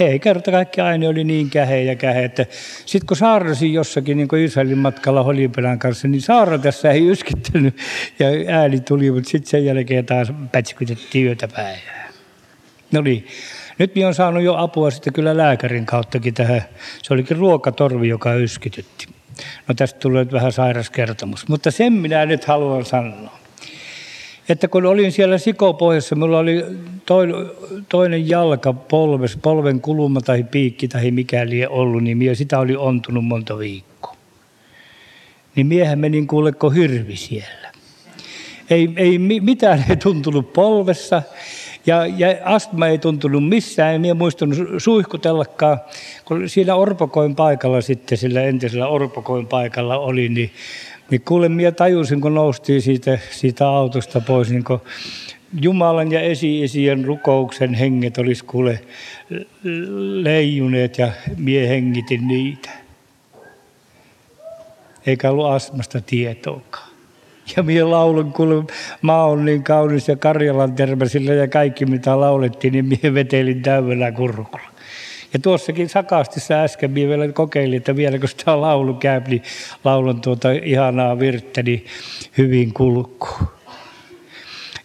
Ei 0.00 0.18
kerta 0.18 0.50
kaikki 0.50 0.80
aina 0.80 1.08
oli 1.08 1.24
niin 1.24 1.50
kähe 1.50 1.82
ja 1.82 1.96
kähe, 1.96 2.24
että 2.24 2.46
sitten 2.86 3.06
kun 3.06 3.16
saarasin 3.16 3.72
jossakin 3.72 4.16
niin 4.16 4.28
kuin 4.28 4.42
Israelin 4.42 4.78
matkalla 4.78 5.22
Holipelän 5.22 5.78
kanssa, 5.78 6.08
niin 6.08 6.22
saara 6.22 6.58
tässä 6.58 6.90
ei 6.90 7.08
yskittänyt 7.08 7.76
ja 8.18 8.26
ääni 8.58 8.80
tuli, 8.80 9.10
mutta 9.10 9.30
sitten 9.30 9.50
sen 9.50 9.64
jälkeen 9.64 10.06
taas 10.06 10.32
pätskytettiin 10.52 11.26
yötä 11.26 11.48
päivää. 11.48 12.08
No 12.92 13.00
niin, 13.00 13.26
nyt 13.78 13.94
minä 13.94 14.06
olen 14.06 14.14
saanut 14.14 14.42
jo 14.42 14.54
apua 14.56 14.90
sitten 14.90 15.12
kyllä 15.12 15.36
lääkärin 15.36 15.86
kauttakin 15.86 16.34
tähän. 16.34 16.62
Se 17.02 17.14
olikin 17.14 17.36
ruokatorvi, 17.36 18.08
joka 18.08 18.34
yskitytti. 18.34 19.06
No 19.68 19.74
tästä 19.74 19.98
tulee 19.98 20.26
vähän 20.32 20.52
sairas 20.52 20.90
kertomus, 20.90 21.48
mutta 21.48 21.70
sen 21.70 21.92
minä 21.92 22.26
nyt 22.26 22.44
haluan 22.44 22.84
sanoa 22.84 23.38
että 24.48 24.68
kun 24.68 24.86
olin 24.86 25.12
siellä 25.12 25.38
sikopohjassa, 25.38 26.14
minulla 26.14 26.38
oli 26.38 26.64
toinen 27.88 28.28
jalka 28.28 28.72
polves, 28.72 29.38
polven 29.42 29.80
kulma 29.80 30.20
tai 30.20 30.44
piikki 30.50 30.88
tai 30.88 31.10
mikäli 31.10 31.66
ollut, 31.66 32.02
niin 32.02 32.18
minä 32.18 32.34
sitä 32.34 32.58
oli 32.58 32.76
ontunut 32.76 33.24
monta 33.24 33.58
viikkoa. 33.58 34.16
Niin 35.56 35.66
miehän 35.66 35.98
menin 35.98 36.26
kuule 36.26 36.52
kuin 36.52 36.74
hirvi 36.74 37.16
siellä. 37.16 37.72
Ei, 38.70 38.88
ei 38.96 39.18
mitään 39.18 39.84
ei 39.90 39.96
tuntunut 39.96 40.52
polvessa 40.52 41.22
ja, 41.86 42.06
ja 42.06 42.28
astma 42.44 42.86
ei 42.86 42.98
tuntunut 42.98 43.48
missään. 43.48 43.94
En 43.94 44.00
minä 44.00 44.14
muistanut 44.14 44.58
suihkutellakaan, 44.78 45.80
kun 46.24 46.48
siinä 46.48 46.74
Orpokoin 46.74 47.36
paikalla 47.36 47.80
sitten, 47.80 48.18
sillä 48.18 48.42
entisellä 48.42 48.88
Orpokoin 48.88 49.46
paikalla 49.46 49.98
oli, 49.98 50.28
niin 50.28 50.50
niin 51.10 51.20
kuule, 51.20 51.48
minä 51.48 51.72
tajusin, 51.72 52.20
kun 52.20 52.34
noustiin 52.34 52.82
siitä, 52.82 53.18
siitä 53.30 53.68
autosta 53.68 54.20
pois, 54.20 54.50
niin 54.50 54.64
kun 54.64 54.80
Jumalan 55.60 56.12
ja 56.12 56.20
esi-isien 56.20 57.04
rukouksen 57.04 57.74
henget 57.74 58.18
olisi 58.18 58.44
kuule 58.44 58.80
leijuneet 60.22 60.98
ja 60.98 61.10
mie 61.36 61.68
hengitin 61.68 62.28
niitä. 62.28 62.70
Eikä 65.06 65.30
ollut 65.30 65.46
astmasta 65.46 66.00
tietoakaan. 66.00 66.90
Ja 67.56 67.62
minä 67.62 67.90
laulun, 67.90 68.32
kun 68.32 68.66
maa 69.02 69.24
on 69.24 69.44
niin 69.44 69.62
kaunis 69.62 70.08
ja 70.08 70.16
Karjalan 70.16 70.72
terveysillä 70.72 71.34
ja 71.34 71.48
kaikki 71.48 71.86
mitä 71.86 72.20
laulettiin, 72.20 72.72
niin 72.72 72.84
minä 72.84 73.14
vetelin 73.14 73.62
täydellä 73.62 74.12
kurkulla. 74.12 74.75
Ja 75.32 75.38
tuossakin 75.38 75.88
Sakastissa 75.88 76.54
äsken 76.54 76.90
minä 76.90 77.08
vielä 77.08 77.32
kokeilin, 77.32 77.76
että 77.76 77.96
vielä 77.96 78.18
kun 78.18 78.28
sitä 78.28 78.60
laulu 78.60 78.94
käy, 78.94 79.20
niin 79.28 79.42
laulan 79.84 80.20
tuota 80.20 80.50
ihanaa 80.50 81.18
virttä, 81.18 81.62
niin 81.62 81.86
hyvin 82.38 82.74
kulkuu. 82.74 83.38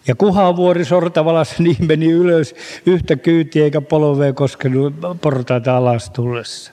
Ja 0.06 0.14
kuhavuori 0.14 0.84
sortavalassa 0.84 1.62
niin 1.62 1.76
meni 1.86 2.10
ylös 2.10 2.54
yhtä 2.86 3.16
kyytiä 3.16 3.64
eikä 3.64 3.80
polvea 3.80 4.32
koskenut 4.32 4.94
portaita 5.20 5.76
alas 5.76 6.10
tullessa. 6.10 6.72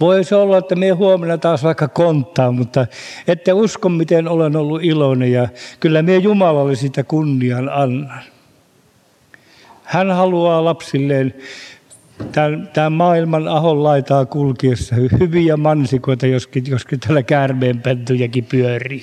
Voisi 0.00 0.34
olla, 0.34 0.58
että 0.58 0.74
me 0.74 0.90
huomenna 0.90 1.38
taas 1.38 1.64
vaikka 1.64 1.88
konttaa, 1.88 2.52
mutta 2.52 2.86
Ette 3.28 3.52
usko, 3.52 3.88
miten 3.88 4.28
olen 4.28 4.56
ollut 4.56 4.84
iloinen 4.84 5.32
ja 5.32 5.48
kyllä 5.80 6.02
minä 6.02 6.18
Jumalalle 6.18 6.76
sitä 6.76 7.02
kunnian 7.02 7.68
annan. 7.68 8.22
Hän 9.84 10.10
haluaa 10.10 10.64
lapsilleen 10.64 11.34
tämän 12.72 12.92
maailman 12.92 13.48
ahon 13.48 13.82
laitaa 13.82 14.26
kulkiessa 14.26 14.94
hyviä 15.20 15.56
mansikoita, 15.56 16.26
joskin, 16.26 16.64
joskin 16.68 17.00
täällä 17.00 17.22
käärmeenpentujakin 17.22 18.44
pyörii. 18.44 19.02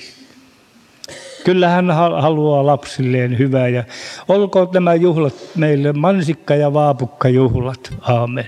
Kyllä 1.45 1.69
hän 1.69 1.91
haluaa 1.91 2.65
lapsilleen 2.65 3.37
hyvää 3.37 3.67
ja 3.67 3.83
olkoon 4.27 4.67
nämä 4.73 4.95
juhlat 4.95 5.33
meille 5.55 5.93
mansikka- 5.93 6.55
ja 6.55 6.73
vaapukkajuhlat. 6.73 7.93
Aamen. 8.01 8.45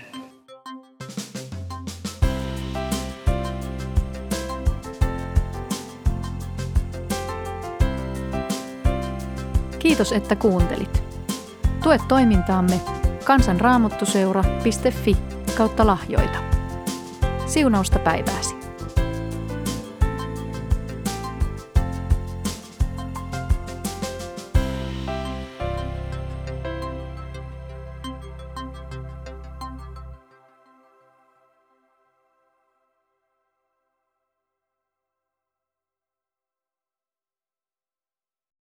Kiitos, 9.80 10.12
että 10.12 10.36
kuuntelit. 10.36 11.04
Tue 11.84 11.98
toimintaamme 12.08 13.03
kansanraamottuseura.fi 13.24 15.18
kautta 15.58 15.88
lahjoita. 15.88 16.40
Siunausta 17.46 18.00
päivääsi. 18.00 18.53